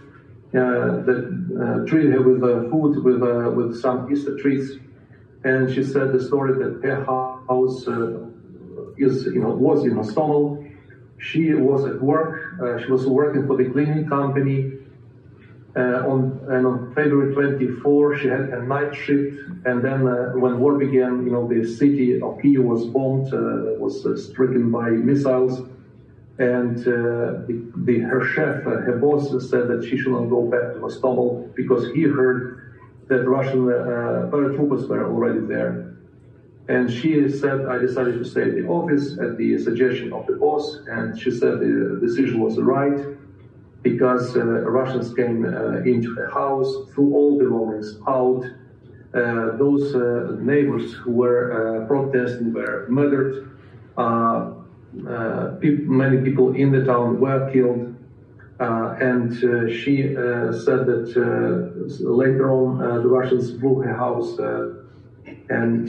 that 0.53 1.87
treated 1.89 2.13
her 2.13 2.21
with 2.21 2.41
food 2.71 3.03
with 3.03 3.23
with 3.57 3.81
some 3.81 4.13
Easter 4.13 4.37
treats, 4.37 4.73
and 5.45 5.73
she 5.75 5.83
said 5.83 6.13
the 6.13 6.23
story 6.23 6.53
that 6.63 6.81
her 6.83 7.05
house 7.05 7.83
is 8.99 9.25
you 9.27 9.41
know 9.43 9.51
was 9.51 9.85
in 9.85 9.93
Hostomel 9.93 10.73
she 11.23 11.55
was 11.55 11.85
at 11.85 12.03
work. 12.03 12.61
Uh, 12.61 12.79
she 12.83 12.91
was 12.91 13.07
working 13.07 13.47
for 13.47 13.57
the 13.57 13.71
cleaning 13.71 14.09
company. 14.09 14.73
Uh, 15.75 16.05
on 16.07 16.39
and 16.51 16.67
on 16.67 16.93
February 16.95 17.33
24, 17.33 18.19
she 18.19 18.29
had 18.29 18.41
a 18.41 18.63
night 18.63 18.95
shift. 18.95 19.39
And 19.65 19.83
then 19.83 20.07
uh, 20.07 20.33
when 20.35 20.59
war 20.59 20.77
began, 20.77 21.25
you 21.25 21.31
know, 21.31 21.49
the 21.49 21.65
city 21.65 22.21
of 22.21 22.43
Kiev 22.43 22.63
was 22.63 22.87
bombed, 22.87 23.33
uh, 23.33 23.79
was 23.79 24.05
uh, 24.05 24.17
stricken 24.17 24.71
by 24.71 24.91
missiles. 24.91 25.63
And 26.39 26.79
uh, 26.81 27.47
the, 27.47 27.73
the, 27.77 27.99
her 28.01 28.27
chef, 28.27 28.65
her 28.65 28.99
boss, 29.01 29.31
said 29.49 29.69
that 29.69 29.87
she 29.89 29.97
should 29.97 30.13
not 30.13 30.29
go 30.29 30.43
back 30.43 30.75
to 30.75 30.81
Hostomel 30.81 31.55
because 31.55 31.87
he 31.95 32.03
heard 32.03 32.62
that 33.13 33.29
Russian 33.29 33.67
paratroopers 34.33 34.89
were 34.89 35.05
already 35.05 35.41
there. 35.55 35.93
And 36.69 36.91
she 36.91 37.29
said, 37.29 37.67
I 37.67 37.79
decided 37.79 38.19
to 38.19 38.25
stay 38.25 38.43
at 38.43 38.55
the 38.55 38.67
office 38.67 39.19
at 39.19 39.37
the 39.37 39.59
suggestion 39.59 40.13
of 40.13 40.27
the 40.27 40.35
boss. 40.35 40.79
And 40.87 41.19
she 41.21 41.31
said 41.31 41.61
the 41.61 41.99
decision 42.01 42.41
was 42.41 42.59
right 42.59 42.99
because 43.83 44.37
uh, 44.37 44.45
Russians 44.45 45.13
came 45.15 45.45
uh, 45.45 45.79
into 45.79 46.15
the 46.15 46.31
house, 46.31 46.71
threw 46.95 47.13
all 47.15 47.39
belongings 47.39 47.99
out. 48.07 48.45
Uh, 49.13 49.57
those 49.57 49.95
uh, 49.95 50.37
neighbors 50.41 50.95
who 50.95 51.11
were 51.11 51.43
uh, 51.53 51.87
protesting 51.87 52.53
were 52.53 52.87
murdered. 52.89 53.51
Uh, 53.97 54.53
people, 55.61 55.85
many 55.87 56.19
people 56.23 56.55
in 56.55 56.71
the 56.71 56.85
town 56.85 57.21
were 57.21 57.51
killed. 57.53 57.92
Uh, 58.63 58.97
and 59.01 59.33
uh, 59.43 59.69
she 59.69 60.17
uh, 60.17 60.53
said 60.53 60.87
that 60.87 61.09
later 61.99 62.47
on 62.53 62.79
the 63.03 63.09
Russians 63.09 63.51
blew 63.51 63.81
her 63.81 63.97
house, 64.05 64.39
and 65.49 65.89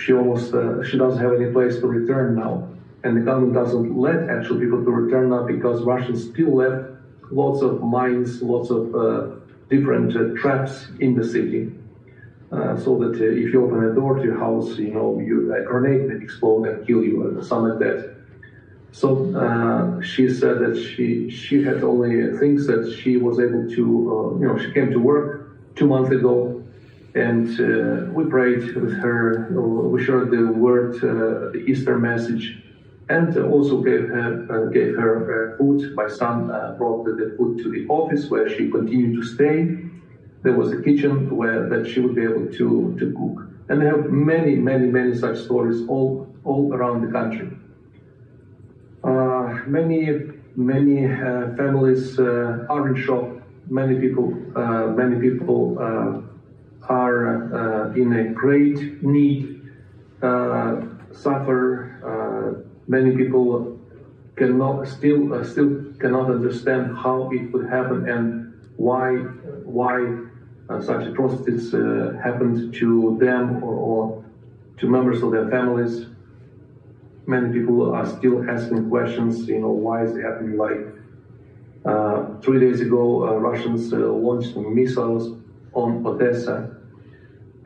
she 0.00 0.12
almost 0.12 0.54
she 0.88 0.96
doesn't 1.02 1.20
have 1.24 1.32
any 1.40 1.50
place 1.50 1.80
to 1.80 1.86
return 1.88 2.36
now. 2.36 2.68
And 3.02 3.16
the 3.16 3.24
government 3.28 3.54
doesn't 3.54 3.98
let 4.06 4.30
actual 4.30 4.60
people 4.60 4.84
to 4.84 4.90
return 5.02 5.30
now 5.30 5.42
because 5.44 5.82
Russians 5.82 6.30
still 6.30 6.54
left 6.54 6.84
lots 7.32 7.60
of 7.60 7.82
mines, 7.82 8.40
lots 8.40 8.70
of 8.70 8.84
different 9.68 10.36
traps 10.36 10.74
in 11.00 11.16
the 11.16 11.24
city. 11.24 11.72
Uh, 12.52 12.76
so 12.76 12.98
that 12.98 13.18
uh, 13.18 13.24
if 13.24 13.52
you 13.52 13.64
open 13.64 13.82
a 13.82 13.94
door 13.94 14.14
to 14.18 14.22
your 14.22 14.38
house, 14.38 14.76
you 14.76 14.92
know, 14.92 15.18
you, 15.18 15.54
a 15.54 15.62
grenade 15.62 16.06
may 16.06 16.22
explode 16.22 16.66
and 16.68 16.86
kill 16.86 17.02
you, 17.02 17.14
or 17.24 17.42
something 17.42 17.70
like 17.70 17.78
that. 17.78 18.21
So 18.92 19.34
uh, 19.34 20.00
she 20.02 20.28
said 20.28 20.58
that 20.60 20.76
she 20.76 21.30
she 21.30 21.62
had 21.64 21.82
only 21.82 22.30
things 22.38 22.66
that 22.66 22.82
she 22.92 23.16
was 23.16 23.40
able 23.40 23.66
to, 23.76 23.84
uh, 24.14 24.38
you 24.40 24.46
know, 24.46 24.58
she 24.58 24.70
came 24.72 24.90
to 24.92 25.00
work 25.00 25.28
two 25.74 25.86
months 25.86 26.10
ago, 26.10 26.62
and 27.14 27.48
uh, 27.58 28.10
we 28.12 28.24
prayed 28.26 28.74
with 28.76 28.92
her. 29.00 29.48
We 29.94 30.04
shared 30.04 30.30
the 30.30 30.44
word, 30.52 30.96
uh, 30.96 31.52
the 31.54 31.64
Easter 31.66 31.98
message, 31.98 32.58
and 33.08 33.34
also 33.38 33.80
gave 33.80 34.08
her 34.08 34.28
uh, 34.50 34.70
gave 34.70 34.94
her 34.96 35.14
uh, 35.54 35.56
food. 35.56 35.80
My 35.94 36.08
son 36.08 36.48
brought 36.76 37.04
the 37.06 37.34
food 37.38 37.58
to 37.62 37.70
the 37.70 37.86
office 37.88 38.28
where 38.30 38.46
she 38.48 38.70
continued 38.70 39.14
to 39.16 39.22
stay. 39.22 39.56
There 40.42 40.52
was 40.54 40.70
a 40.72 40.82
kitchen 40.82 41.30
where 41.30 41.68
that 41.70 41.86
she 41.86 42.00
would 42.00 42.14
be 42.14 42.24
able 42.24 42.46
to 42.58 42.94
to 42.98 43.04
cook, 43.18 43.36
and 43.70 43.80
they 43.80 43.86
have 43.86 44.04
many, 44.10 44.54
many, 44.56 44.86
many 44.88 45.14
such 45.14 45.38
stories 45.38 45.80
all 45.88 46.28
all 46.44 46.74
around 46.74 47.00
the 47.06 47.10
country. 47.10 47.48
Uh, 49.62 49.68
many 49.68 50.10
many 50.56 51.06
uh, 51.06 51.54
families 51.56 52.18
uh, 52.18 52.66
are 52.68 52.88
in 52.88 53.02
shock. 53.02 53.28
Many 53.68 53.98
people 54.00 54.30
many 54.96 55.20
people 55.20 55.78
are 56.88 57.92
in 57.96 58.12
a 58.12 58.32
great 58.32 59.02
need, 59.02 59.62
suffer. 61.12 61.88
many 62.88 63.16
people 63.16 63.78
cannot 64.36 64.88
still 64.88 65.32
uh, 65.32 65.44
still 65.44 65.84
cannot 66.00 66.30
understand 66.30 66.96
how 66.96 67.30
it 67.32 67.52
could 67.52 67.68
happen 67.68 68.08
and 68.08 68.52
why 68.76 69.14
why 69.64 69.96
uh, 70.68 70.80
such 70.80 71.06
atrocities 71.06 71.74
uh, 71.74 72.18
happened 72.22 72.74
to 72.74 73.16
them 73.20 73.62
or, 73.62 73.74
or, 73.74 74.24
to 74.78 74.88
members 74.88 75.22
of 75.22 75.30
their 75.30 75.48
families 75.48 76.06
many 77.26 77.52
people 77.52 77.94
are 77.94 78.06
still 78.06 78.48
asking 78.48 78.88
questions, 78.88 79.46
you 79.46 79.60
know, 79.60 79.70
why 79.70 80.04
is 80.04 80.16
it 80.16 80.22
happening? 80.22 80.56
Like 80.56 80.80
uh, 81.84 82.40
three 82.40 82.60
days 82.60 82.80
ago, 82.80 83.28
uh, 83.28 83.34
Russians 83.36 83.92
uh, 83.92 83.96
launched 83.96 84.56
missiles 84.56 85.38
on 85.74 86.04
Odessa, 86.06 86.76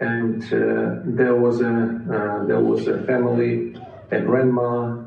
and 0.00 0.42
uh, 0.44 1.00
there 1.04 1.34
was 1.34 1.60
a 1.60 1.66
uh, 1.66 2.46
there 2.46 2.60
was 2.60 2.86
a 2.86 3.02
family, 3.04 3.74
a 4.10 4.20
grandma, 4.20 5.02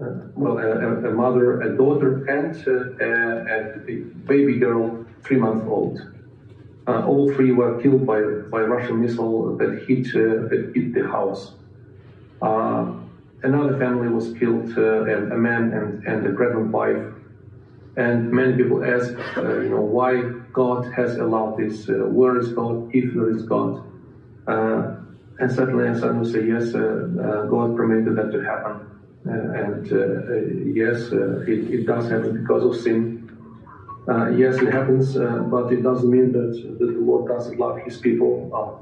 uh, 0.00 0.04
well, 0.34 0.58
a, 0.58 1.08
a, 1.08 1.12
mother, 1.12 1.60
a 1.60 1.76
daughter, 1.76 2.24
and 2.26 2.56
a, 2.66 3.80
a, 3.86 3.96
baby 4.26 4.58
girl, 4.58 5.04
three 5.22 5.36
months 5.36 5.64
old. 5.68 6.00
all 6.86 7.32
three 7.34 7.52
were 7.52 7.80
killed 7.80 8.04
by 8.06 8.20
by 8.50 8.60
Russian 8.60 9.00
missile 9.00 9.56
that 9.58 9.84
hit 9.86 10.04
that 10.12 10.72
hit 10.74 10.92
the 10.94 11.06
house 11.06 11.52
another 13.42 13.78
family 13.78 14.08
was 14.08 14.32
killed, 14.38 14.76
uh, 14.76 15.04
a 15.04 15.36
man 15.36 15.72
and, 15.72 16.04
and 16.04 16.26
a 16.26 16.32
pregnant 16.32 16.68
wife. 16.68 17.14
And 17.96 18.30
many 18.30 18.56
people 18.56 18.84
ask, 18.84 19.12
uh, 19.36 19.60
you 19.60 19.70
know, 19.70 19.80
why 19.80 20.22
God 20.52 20.92
has 20.94 21.16
allowed 21.16 21.58
this. 21.58 21.88
Uh, 21.88 22.06
where 22.06 22.38
is 22.38 22.52
God, 22.52 22.90
if 22.94 23.12
there 23.14 23.30
is 23.30 23.42
God? 23.42 23.84
Uh, 24.46 24.96
and 25.38 25.50
certainly, 25.50 25.86
and 25.86 25.98
some 25.98 26.20
will 26.20 26.30
say, 26.30 26.46
yes, 26.46 26.74
uh, 26.74 26.78
uh, 26.78 27.46
God 27.46 27.76
permitted 27.76 28.16
that 28.16 28.30
to 28.32 28.40
happen. 28.42 28.86
and 29.24 29.86
yes, 30.76 31.08
it, 31.12 31.74
it, 31.74 31.86
does 31.86 32.10
happen 32.10 32.42
because 32.42 32.64
of 32.64 32.82
sin. 32.82 33.28
yes, 34.36 34.56
it 34.56 34.72
happens, 34.72 35.14
but 35.14 35.72
it 35.72 35.82
doesn't 35.82 36.10
mean 36.10 36.32
that, 36.32 36.52
that 36.78 36.86
the 36.86 37.00
Lord 37.00 37.28
doesn't 37.28 37.58
love 37.58 37.78
His 37.78 37.96
people, 37.98 38.32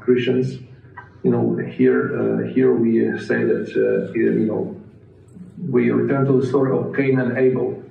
Christians 0.01 0.59
you 1.23 1.31
know, 1.31 1.57
here 1.57 2.03
uh, 2.21 2.53
here 2.55 2.73
we 2.73 3.19
say 3.19 3.43
that 3.45 3.67
uh, 3.77 4.13
you 4.13 4.47
know 4.47 4.81
we 5.69 5.91
return 5.91 6.25
to 6.27 6.41
the 6.41 6.47
story 6.47 6.77
of 6.77 6.95
Cain 6.95 7.19
and 7.19 7.37
Abel. 7.37 7.83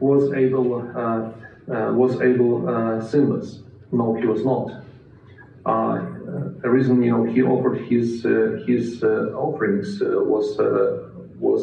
Was 0.00 0.32
Abel 0.32 0.68
uh, 0.74 1.72
uh 1.72 1.92
was 1.92 2.20
Abel 2.20 2.68
uh, 2.68 3.00
sinless? 3.02 3.60
No, 3.92 4.14
he 4.14 4.26
was 4.26 4.44
not. 4.44 4.82
Uh, 5.66 6.06
the 6.62 6.70
reason 6.70 7.02
you 7.02 7.10
know 7.12 7.24
he 7.24 7.42
offered 7.42 7.78
his 7.92 8.22
his 8.66 9.02
offerings 9.04 10.00
was 10.00 10.46
was 11.38 11.62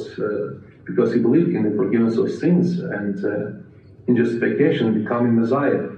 because 0.85 1.13
he 1.13 1.19
believed 1.19 1.49
in 1.49 1.63
the 1.63 1.75
forgiveness 1.75 2.17
of 2.17 2.31
sins 2.31 2.79
and 2.79 3.17
in 4.07 4.15
justification, 4.15 5.03
becoming 5.03 5.35
Messiah. 5.39 5.89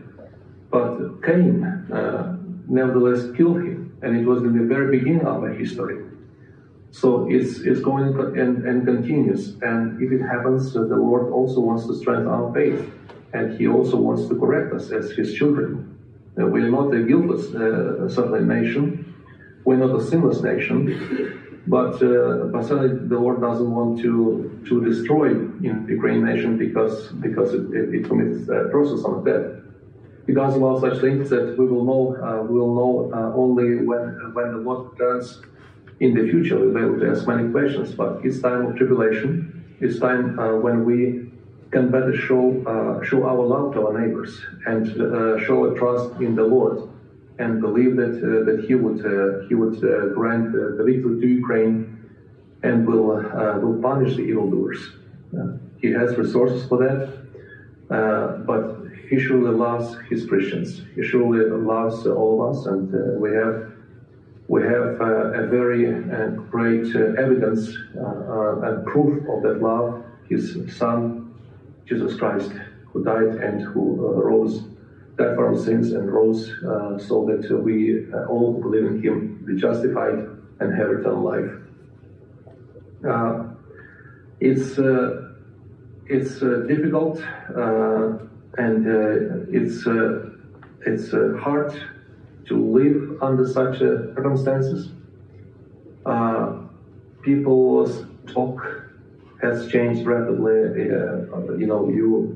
But 0.71 1.21
Cain 1.23 1.63
uh, 1.63 2.37
nevertheless 2.67 3.35
killed 3.35 3.57
him 3.57 3.68
and 4.01 4.15
it 4.15 4.25
was 4.25 4.41
in 4.43 4.57
the 4.57 4.65
very 4.65 4.97
beginning 4.97 5.21
of 5.21 5.43
our 5.43 5.53
history. 5.53 6.03
So 6.91 7.29
it's, 7.29 7.59
it's 7.59 7.81
going 7.81 8.07
and, 8.37 8.65
and 8.65 8.85
continues. 8.85 9.55
And 9.61 10.01
if 10.01 10.11
it 10.11 10.23
happens, 10.23 10.75
uh, 10.75 10.81
the 10.83 10.95
Lord 10.95 11.31
also 11.31 11.59
wants 11.59 11.85
to 11.87 11.95
strengthen 11.95 12.27
our 12.27 12.51
faith. 12.53 12.89
And 13.33 13.59
He 13.59 13.67
also 13.67 13.97
wants 13.97 14.27
to 14.27 14.39
correct 14.39 14.73
us 14.73 14.89
as 14.91 15.11
His 15.11 15.33
children. 15.33 15.97
Uh, 16.39 16.47
we 16.47 16.61
are 16.61 16.71
not 16.71 16.93
a 16.93 17.03
guiltless 17.03 17.53
uh, 17.53 18.09
certainly 18.09 18.41
nation. 18.41 19.13
We're 19.65 19.77
not 19.77 19.99
a 19.99 20.03
sinless 20.03 20.41
nation. 20.41 21.61
But, 21.67 22.01
uh, 22.01 22.45
but 22.45 22.63
certainly 22.65 23.07
the 23.07 23.19
Lord 23.19 23.41
doesn't 23.41 23.69
want 23.69 23.99
to, 24.01 24.63
to 24.67 24.83
destroy 24.83 25.27
you 25.61 25.73
know, 25.73 25.85
the 25.85 25.93
Ukrainian 25.93 26.25
nation 26.25 26.57
because, 26.57 27.11
because 27.11 27.53
it, 27.53 27.71
it, 27.71 27.93
it 27.93 28.03
commits 28.05 28.49
a 28.49 28.69
process 28.71 29.05
on 29.05 29.23
death 29.23 29.61
because 30.29 30.55
of 30.55 30.61
all 30.61 30.79
such 30.79 31.01
things 31.01 31.27
that 31.31 31.57
we 31.57 31.65
will 31.65 31.85
know 31.91 32.03
uh, 32.23 32.43
we 32.43 32.59
will 32.59 32.75
know 32.79 32.93
uh, 33.17 33.43
only 33.43 33.67
when 33.89 34.03
when 34.35 34.47
the 34.51 34.61
Lord 34.67 34.91
returns 34.91 35.41
in 35.99 36.13
the 36.13 36.23
future. 36.31 36.57
We'll 36.59 36.75
be 36.79 36.81
able 36.81 36.99
to 36.99 37.09
ask 37.13 37.27
many 37.27 37.49
questions, 37.49 37.95
but 38.01 38.23
it's 38.23 38.39
time 38.39 38.67
of 38.67 38.75
tribulation. 38.75 39.31
It's 39.79 39.97
time 39.99 40.39
uh, 40.39 40.55
when 40.65 40.85
we 40.85 40.99
can 41.71 41.89
better 41.89 42.15
show 42.27 42.43
uh, 42.73 43.03
show 43.09 43.21
our 43.31 43.43
love 43.53 43.73
to 43.73 43.87
our 43.87 43.93
neighbors 44.01 44.31
and 44.67 44.83
uh, 45.01 45.39
show 45.45 45.57
a 45.69 45.71
trust 45.79 46.21
in 46.21 46.35
the 46.35 46.47
Lord 46.55 46.77
and 47.39 47.59
believe 47.59 47.95
that 48.01 48.15
that 48.47 48.57
He 48.67 48.75
would 48.75 48.99
He 49.47 49.55
would 49.55 49.77
grant 50.17 50.51
the 50.51 50.83
victory 50.89 51.17
to 51.21 51.27
Ukraine 51.41 51.75
and 52.61 52.85
will 52.87 53.09
will 53.63 53.79
punish 53.89 54.11
the 54.19 54.25
evildoers. 54.31 54.81
he 55.83 55.89
has 55.99 56.09
resources 56.23 56.61
for 56.69 56.77
that, 56.85 57.01
but 58.49 58.78
he 59.09 59.19
surely 59.19 59.51
loves 59.51 59.97
his 60.09 60.25
Christians. 60.25 60.83
He 60.95 61.03
surely 61.03 61.43
loves 61.49 62.05
all 62.05 62.47
of 62.47 62.55
us, 62.55 62.65
and 62.67 62.93
uh, 62.93 63.19
we 63.19 63.31
have 63.33 63.71
we 64.47 64.63
have 64.63 64.99
uh, 64.99 65.43
a 65.43 65.47
very 65.47 65.85
uh, 65.87 66.29
great 66.49 66.95
uh, 66.95 67.21
evidence 67.21 67.69
uh, 67.95 68.01
uh, 68.01 68.61
and 68.63 68.85
proof 68.85 69.23
of 69.29 69.43
that 69.43 69.61
love. 69.61 70.03
His 70.27 70.57
Son, 70.75 71.35
Jesus 71.85 72.15
Christ, 72.17 72.51
who 72.91 73.03
died 73.03 73.35
and 73.43 73.61
who 73.61 73.95
rose, 73.97 74.61
died 75.17 75.35
for 75.35 75.47
our 75.49 75.57
sins 75.57 75.91
and 75.91 76.11
rose, 76.11 76.47
so 77.07 77.25
that 77.25 77.61
we 77.63 78.05
all 78.27 78.53
believe 78.53 78.85
in 78.85 79.01
Him 79.01 79.43
be 79.45 79.55
justified 79.55 80.19
and 80.59 80.75
have 80.75 80.89
eternal 80.91 81.23
life. 81.23 81.51
it's 84.39 84.79
it's 86.07 86.39
difficult 86.67 87.21
and 88.57 88.87
uh, 88.87 89.45
it's 89.51 89.85
uh, 89.85 90.29
it's 90.85 91.13
uh, 91.13 91.37
hard 91.39 91.71
to 92.47 92.55
live 92.57 93.21
under 93.21 93.47
such 93.47 93.79
circumstances. 93.79 94.91
people's 97.21 98.05
talk 98.27 98.59
has 99.41 99.67
changed 99.71 100.05
rapidly. 100.05 100.85
you 101.61 101.67
know, 101.67 101.89
you 101.89 102.35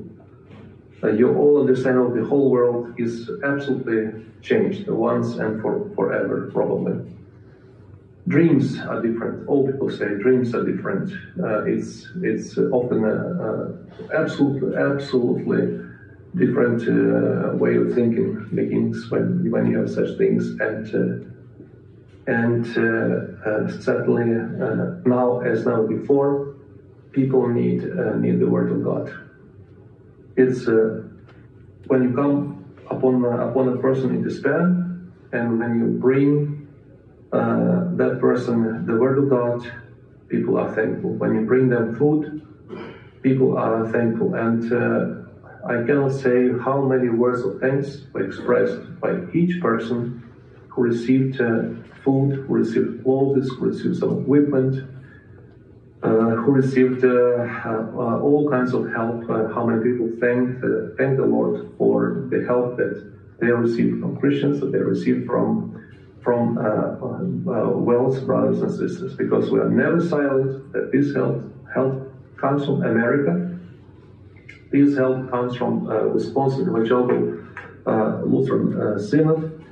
you 1.02 1.34
all 1.36 1.60
understand 1.60 1.96
the 2.16 2.24
whole 2.24 2.50
world 2.50 2.94
is 2.98 3.30
absolutely 3.44 4.24
changed 4.40 4.88
once 4.88 5.36
and 5.36 5.60
for 5.60 5.90
forever, 5.94 6.50
probably. 6.52 6.94
Dreams 8.26 8.78
are 8.78 9.02
different. 9.02 9.46
All 9.48 9.66
people 9.70 9.90
say 9.90 10.06
dreams 10.24 10.54
are 10.54 10.64
different. 10.64 11.12
Uh, 11.38 11.64
it's 11.64 12.08
it's 12.22 12.56
often 12.56 13.04
absolutely 14.14 14.76
absolutely 14.76 15.83
different 16.34 16.82
uh, 16.88 17.54
way 17.56 17.76
of 17.76 17.94
thinking 17.94 18.46
begins 18.54 19.10
when 19.10 19.50
when 19.50 19.66
you 19.66 19.78
have 19.78 19.90
such 19.90 20.16
things 20.18 20.58
and 20.60 20.84
uh, 20.94 21.26
and 22.26 22.66
uh, 22.76 23.48
uh 23.48 23.68
certainly 23.68 24.34
uh, 24.34 24.98
now 25.04 25.40
as 25.40 25.64
now 25.64 25.82
before 25.86 26.54
people 27.12 27.46
need 27.48 27.84
uh, 27.84 28.16
need 28.16 28.38
the 28.40 28.48
word 28.48 28.70
of 28.70 28.82
God 28.82 29.12
It's 30.36 30.66
when 31.86 32.02
you 32.02 32.12
come 32.14 32.64
upon 32.90 33.22
upon 33.22 33.68
a 33.68 33.76
person 33.78 34.10
in 34.10 34.22
despair, 34.22 34.62
and 35.30 35.58
when 35.60 35.78
you 35.78 35.86
bring 36.06 36.66
that 37.30 38.18
person 38.18 38.84
the 38.86 38.96
word 38.96 39.18
of 39.18 39.30
God, 39.30 39.62
people 40.26 40.58
are 40.58 40.74
thankful. 40.74 41.10
When 41.10 41.34
you 41.36 41.42
bring 41.46 41.68
them 41.68 41.94
food, 41.94 42.42
people 43.22 43.56
are 43.56 43.86
thankful. 43.94 44.34
And 44.34 44.62
I 45.66 45.82
cannot 45.86 46.12
say 46.12 46.50
how 46.58 46.82
many 46.82 47.08
words 47.08 47.42
of 47.42 47.58
thanks 47.58 48.02
were 48.12 48.26
expressed 48.26 49.00
by 49.00 49.18
each 49.32 49.62
person 49.62 50.22
who 50.68 50.82
received 50.82 51.40
uh, 51.40 51.70
food, 52.04 52.44
who 52.46 52.54
received 52.54 53.02
clothes, 53.02 53.48
who 53.48 53.66
received 53.66 53.96
some 53.96 54.20
equipment, 54.22 54.86
uh, 56.02 56.08
who 56.08 56.52
received 56.52 57.02
uh, 57.02 57.08
uh, 57.08 58.20
all 58.20 58.50
kinds 58.50 58.74
of 58.74 58.92
help. 58.92 59.26
how 59.26 59.64
many 59.64 59.82
people 59.90 60.10
thanked, 60.20 60.60
thanked 60.98 61.16
the 61.16 61.24
Lord 61.24 61.72
for 61.78 62.26
the 62.30 62.44
help 62.44 62.76
that 62.76 63.12
they 63.40 63.46
received 63.46 64.00
from 64.00 64.18
Christians, 64.18 64.60
that 64.60 64.70
they 64.70 64.78
received 64.78 65.26
from 65.26 65.80
from 66.22 66.56
WELS 67.44 68.20
brothers 68.20 68.60
and 68.60 68.70
sisters, 68.70 69.14
because 69.14 69.50
we 69.50 69.60
are 69.60 69.68
never 69.68 70.00
silent 70.00 70.72
that 70.72 70.90
this 70.92 71.14
help 71.14 71.42
help 71.72 72.12
comes 72.38 72.64
from 72.66 72.82
America. 72.82 73.53
This 74.74 74.96
help 74.96 75.30
comes 75.30 75.54
from 75.54 75.86
uh, 75.86 76.08
Wisconsin 76.08 76.68
Evangelical 76.68 77.38
uh, 77.86 78.22
Lutheran 78.24 78.74
uh, 78.74 78.98
Synod, 78.98 79.64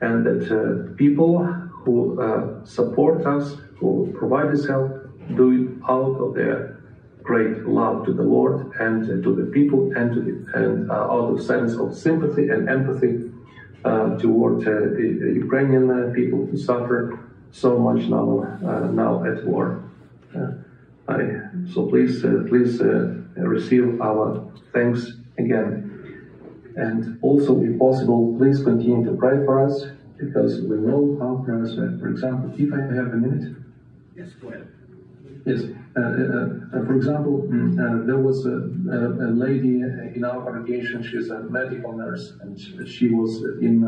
and 0.00 0.24
that 0.24 0.44
uh, 0.48 0.94
people 0.96 1.44
who 1.44 2.18
uh, 2.18 2.64
support 2.64 3.26
us, 3.26 3.58
who 3.76 4.10
provide 4.18 4.50
this 4.50 4.66
help, 4.66 4.92
do 5.36 5.46
it 5.52 5.68
out 5.86 6.16
of 6.24 6.32
their 6.34 6.80
great 7.22 7.66
love 7.66 8.06
to 8.06 8.14
the 8.14 8.22
Lord 8.22 8.72
and 8.80 9.22
to 9.22 9.34
the 9.34 9.44
people, 9.52 9.92
and 9.94 10.08
the, 10.14 10.58
and 10.58 10.90
out 10.90 11.34
of 11.34 11.42
sense 11.42 11.74
of 11.74 11.94
sympathy 11.94 12.48
and 12.48 12.66
empathy 12.66 13.30
toward 14.22 14.64
the 14.64 15.32
Ukrainian 15.34 16.14
people 16.14 16.46
who 16.46 16.56
suffer 16.56 17.18
so 17.52 17.78
much 17.78 18.08
now 18.08 18.26
now 19.02 19.22
at 19.22 19.44
war. 19.44 19.84
I, 21.08 21.18
so 21.74 21.86
please, 21.90 22.22
please 22.48 22.80
receive 23.36 24.00
our 24.00 24.50
thanks 24.72 25.12
again. 25.38 25.86
And 26.76 27.18
also, 27.22 27.60
if 27.62 27.78
possible, 27.78 28.36
please 28.38 28.62
continue 28.62 29.04
to 29.04 29.16
pray 29.16 29.44
for 29.44 29.66
us 29.66 29.86
because 30.16 30.60
we 30.62 30.76
know 30.76 31.16
how 31.20 31.42
prayers 31.44 31.76
work. 31.76 31.98
For 32.00 32.08
example, 32.08 32.52
if 32.56 32.72
I 32.72 32.80
have 32.94 33.12
a 33.12 33.16
minute. 33.16 33.56
Yes, 34.16 34.30
go 34.40 34.48
ahead. 34.48 34.68
Yes. 35.46 35.62
Uh, 35.96 36.00
uh, 36.00 36.04
uh 36.04 36.86
for 36.86 36.94
example, 36.94 37.48
mm, 37.50 37.74
uh, 37.74 38.06
there 38.06 38.18
was 38.18 38.46
a, 38.46 38.56
a, 39.26 39.30
lady 39.32 39.80
in 40.14 40.24
our 40.24 40.44
congregation. 40.44 41.02
She's 41.02 41.30
a 41.30 41.40
medical 41.40 41.92
nurse, 41.92 42.34
and 42.42 42.58
she 42.88 43.08
was 43.08 43.42
in 43.60 43.82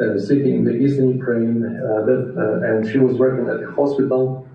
uh, 0.00 0.18
sitting 0.18 0.54
in 0.54 0.64
the 0.64 0.74
eastern 0.74 1.10
Ukraine, 1.18 1.60
that, 1.60 2.62
and 2.64 2.90
she 2.90 2.98
was 2.98 3.16
working 3.16 3.48
at 3.48 3.60
the 3.60 3.70
hospital 3.72 4.48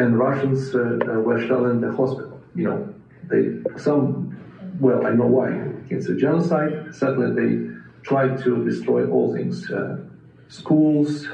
and 0.00 0.18
Russians 0.18 0.74
uh, 0.74 0.78
uh, 0.78 1.20
were 1.20 1.40
shelling 1.46 1.80
the 1.80 1.92
hospital. 1.92 2.40
You 2.54 2.64
know, 2.64 2.94
they 3.30 3.78
some 3.78 4.36
well, 4.80 5.06
I 5.06 5.10
know 5.10 5.26
why. 5.26 5.50
It's 5.90 6.08
a 6.08 6.16
genocide. 6.16 6.94
Certainly, 6.94 7.34
they 7.36 7.76
tried 8.02 8.42
to 8.44 8.64
destroy 8.64 9.06
all 9.08 9.34
things. 9.34 9.70
Uh, 9.70 9.98
schools, 10.48 11.28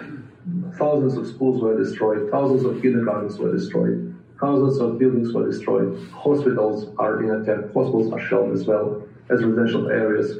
thousands 0.76 1.16
of 1.16 1.26
schools 1.28 1.62
were 1.62 1.76
destroyed. 1.76 2.28
Thousands 2.30 2.64
of 2.64 2.82
kindergartens 2.82 3.38
were 3.38 3.52
destroyed. 3.52 4.14
Thousands 4.40 4.78
of 4.78 4.98
buildings 4.98 5.32
were 5.32 5.46
destroyed. 5.46 5.96
Hospitals 6.10 6.92
are 6.98 7.16
being 7.16 7.30
attacked. 7.30 7.72
Hospitals 7.72 8.12
are 8.12 8.20
shelled 8.20 8.52
as 8.52 8.66
well 8.66 9.06
as 9.30 9.44
residential 9.44 9.88
areas. 9.88 10.38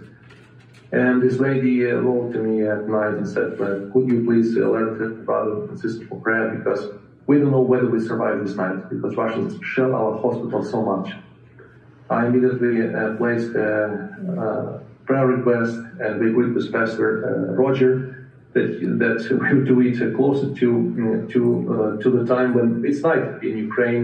And 0.93 1.23
this 1.23 1.39
lady 1.39 1.89
uh, 1.89 1.95
wrote 1.97 2.33
to 2.33 2.39
me 2.39 2.67
at 2.67 2.89
night 2.89 3.15
and 3.15 3.29
said, 3.29 3.57
"Could 3.59 4.09
you 4.09 4.25
please 4.25 4.57
alert 4.57 4.99
the 4.99 5.09
brother 5.25 5.65
and 5.69 5.79
sister 5.79 6.07
for 6.07 6.21
prayer 6.21 6.51
because 6.51 6.91
we 7.27 7.39
don't 7.39 7.51
know 7.51 7.61
whether 7.61 7.89
we 7.89 8.01
survive 8.01 8.45
this 8.45 8.57
night 8.57 8.89
because 8.89 9.17
Russians 9.17 9.61
shell 9.65 9.95
our 9.95 10.19
hospital 10.19 10.63
so 10.65 10.83
much. 10.83 11.13
I 12.09 12.27
immediately 12.27 12.95
uh, 12.95 13.17
placed 13.17 13.55
a, 13.55 13.69
a, 14.39 14.81
prayer 15.07 15.27
request 15.27 15.77
and 16.01 16.21
we 16.21 16.31
agreed 16.31 16.53
with 16.55 16.73
Pastor 16.73 17.09
uh, 17.23 17.53
Roger 17.55 18.29
that, 18.55 18.81
that 18.99 19.19
we 19.31 19.55
would 19.55 19.67
do 19.67 19.81
it 19.81 20.17
closer 20.17 20.53
to 20.55 21.29
to 21.33 21.43
uh, 21.75 22.03
to 22.03 22.11
the 22.11 22.25
time 22.27 22.55
when 22.55 22.83
it's 22.85 23.03
night 23.03 23.43
in 23.43 23.59
Ukraine, 23.69 24.03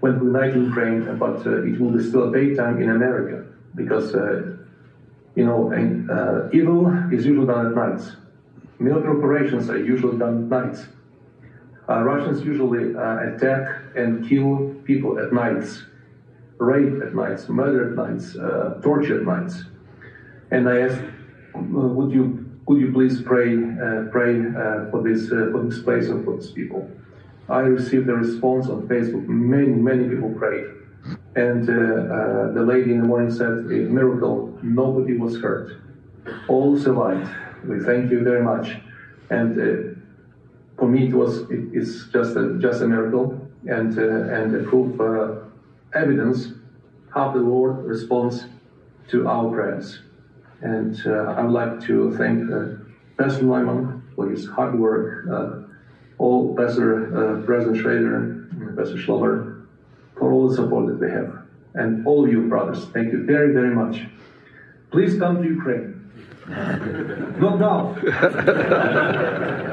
when 0.00 0.20
we 0.20 0.26
night 0.30 0.52
in 0.54 0.64
Ukraine, 0.66 1.00
but 1.18 1.46
uh, 1.46 1.62
it 1.68 1.80
will 1.80 1.92
be 1.92 2.02
still 2.02 2.30
daytime 2.30 2.82
in 2.82 2.90
America 2.90 3.46
because 3.74 4.14
uh, 4.14 4.56
you 5.34 5.44
know 5.48 5.60
uh, 5.72 6.58
evil 6.58 6.80
is 7.14 7.24
usually 7.24 7.46
done 7.46 7.66
at 7.68 7.74
nights. 7.74 8.16
Military 8.78 9.16
operations 9.18 9.70
are 9.70 9.78
usually 9.78 10.18
done 10.18 10.34
at 10.44 10.48
nights. 10.58 10.80
Uh, 11.88 12.02
Russians 12.02 12.44
usually 12.44 12.94
uh, 12.96 13.28
attack 13.28 13.62
and 13.96 14.28
kill 14.28 14.74
people 14.84 15.18
at 15.18 15.32
nights, 15.32 15.84
rape 16.62 17.02
at 17.02 17.14
nights, 17.14 17.48
murder 17.48 17.90
at 17.90 17.96
nights, 17.96 18.36
uh, 18.36 18.80
torture 18.82 19.20
at 19.20 19.26
nights. 19.26 19.64
And 20.50 20.68
I 20.68 20.80
asked, 20.80 21.02
would 21.54 22.12
you 22.12 22.48
could 22.66 22.80
you 22.80 22.92
please 22.92 23.20
pray 23.22 23.56
uh, 23.56 24.04
pray 24.10 24.38
uh, 24.38 24.90
for 24.90 25.02
this 25.02 25.30
uh, 25.32 25.48
for 25.52 25.64
this 25.68 25.82
place 25.82 26.08
and 26.08 26.24
for 26.24 26.36
these 26.36 26.50
people? 26.50 26.90
I 27.48 27.60
received 27.60 28.08
a 28.08 28.14
response 28.14 28.68
on 28.68 28.88
Facebook. 28.88 29.26
Many 29.26 29.68
many 29.68 30.08
people 30.08 30.30
prayed, 30.30 30.66
and 31.34 31.66
the 31.66 32.64
lady 32.72 32.92
in 32.92 33.00
the 33.02 33.06
morning 33.06 33.30
said, 33.30 33.48
"A 33.48 33.80
miracle! 33.98 34.58
Nobody 34.62 35.16
was 35.18 35.40
hurt. 35.40 35.68
All 36.48 36.78
survived. 36.78 37.28
We 37.66 37.80
thank 37.80 38.10
you 38.10 38.22
very 38.22 38.42
much." 38.42 38.76
And 39.30 39.96
for 40.78 40.88
me, 40.88 41.08
it 41.08 41.14
was 41.14 41.38
it, 41.50 41.62
it's 41.72 42.06
just 42.12 42.36
a, 42.36 42.58
just 42.58 42.82
a 42.82 42.88
miracle 42.88 43.42
and 43.66 43.98
uh, 43.98 44.36
and 44.36 44.54
a 44.54 44.62
proof 44.68 45.00
uh, 45.00 45.51
evidence 45.94 46.48
how 47.14 47.30
the 47.32 47.38
Lord 47.38 47.84
responds 47.84 48.44
to 49.10 49.28
our 49.28 49.50
prayers. 49.50 50.00
And 50.62 51.00
uh, 51.06 51.34
I 51.36 51.42
would 51.42 51.52
like 51.52 51.80
to 51.86 52.16
thank 52.16 52.50
uh, 52.50 52.76
Pastor 53.18 53.42
Neumann 53.42 54.02
for 54.14 54.30
his 54.30 54.48
hard 54.48 54.78
work, 54.78 55.26
uh, 55.30 55.62
all 56.18 56.56
Pastor 56.56 57.16
uh, 57.16 57.42
President 57.44 57.78
Schroeder, 57.78 58.48
Pastor 58.76 58.96
Schlomer, 58.96 59.66
for 60.16 60.32
all 60.32 60.48
the 60.48 60.54
support 60.54 60.86
that 60.86 61.00
they 61.00 61.10
have. 61.10 61.36
And 61.74 62.06
all 62.06 62.24
of 62.24 62.30
you 62.30 62.48
brothers, 62.48 62.84
thank 62.92 63.12
you 63.12 63.24
very, 63.24 63.52
very 63.52 63.74
much. 63.74 64.06
Please 64.90 65.18
come 65.18 65.42
to 65.42 65.48
Ukraine. 65.48 65.98
Not 67.40 67.58
now. 67.58 67.96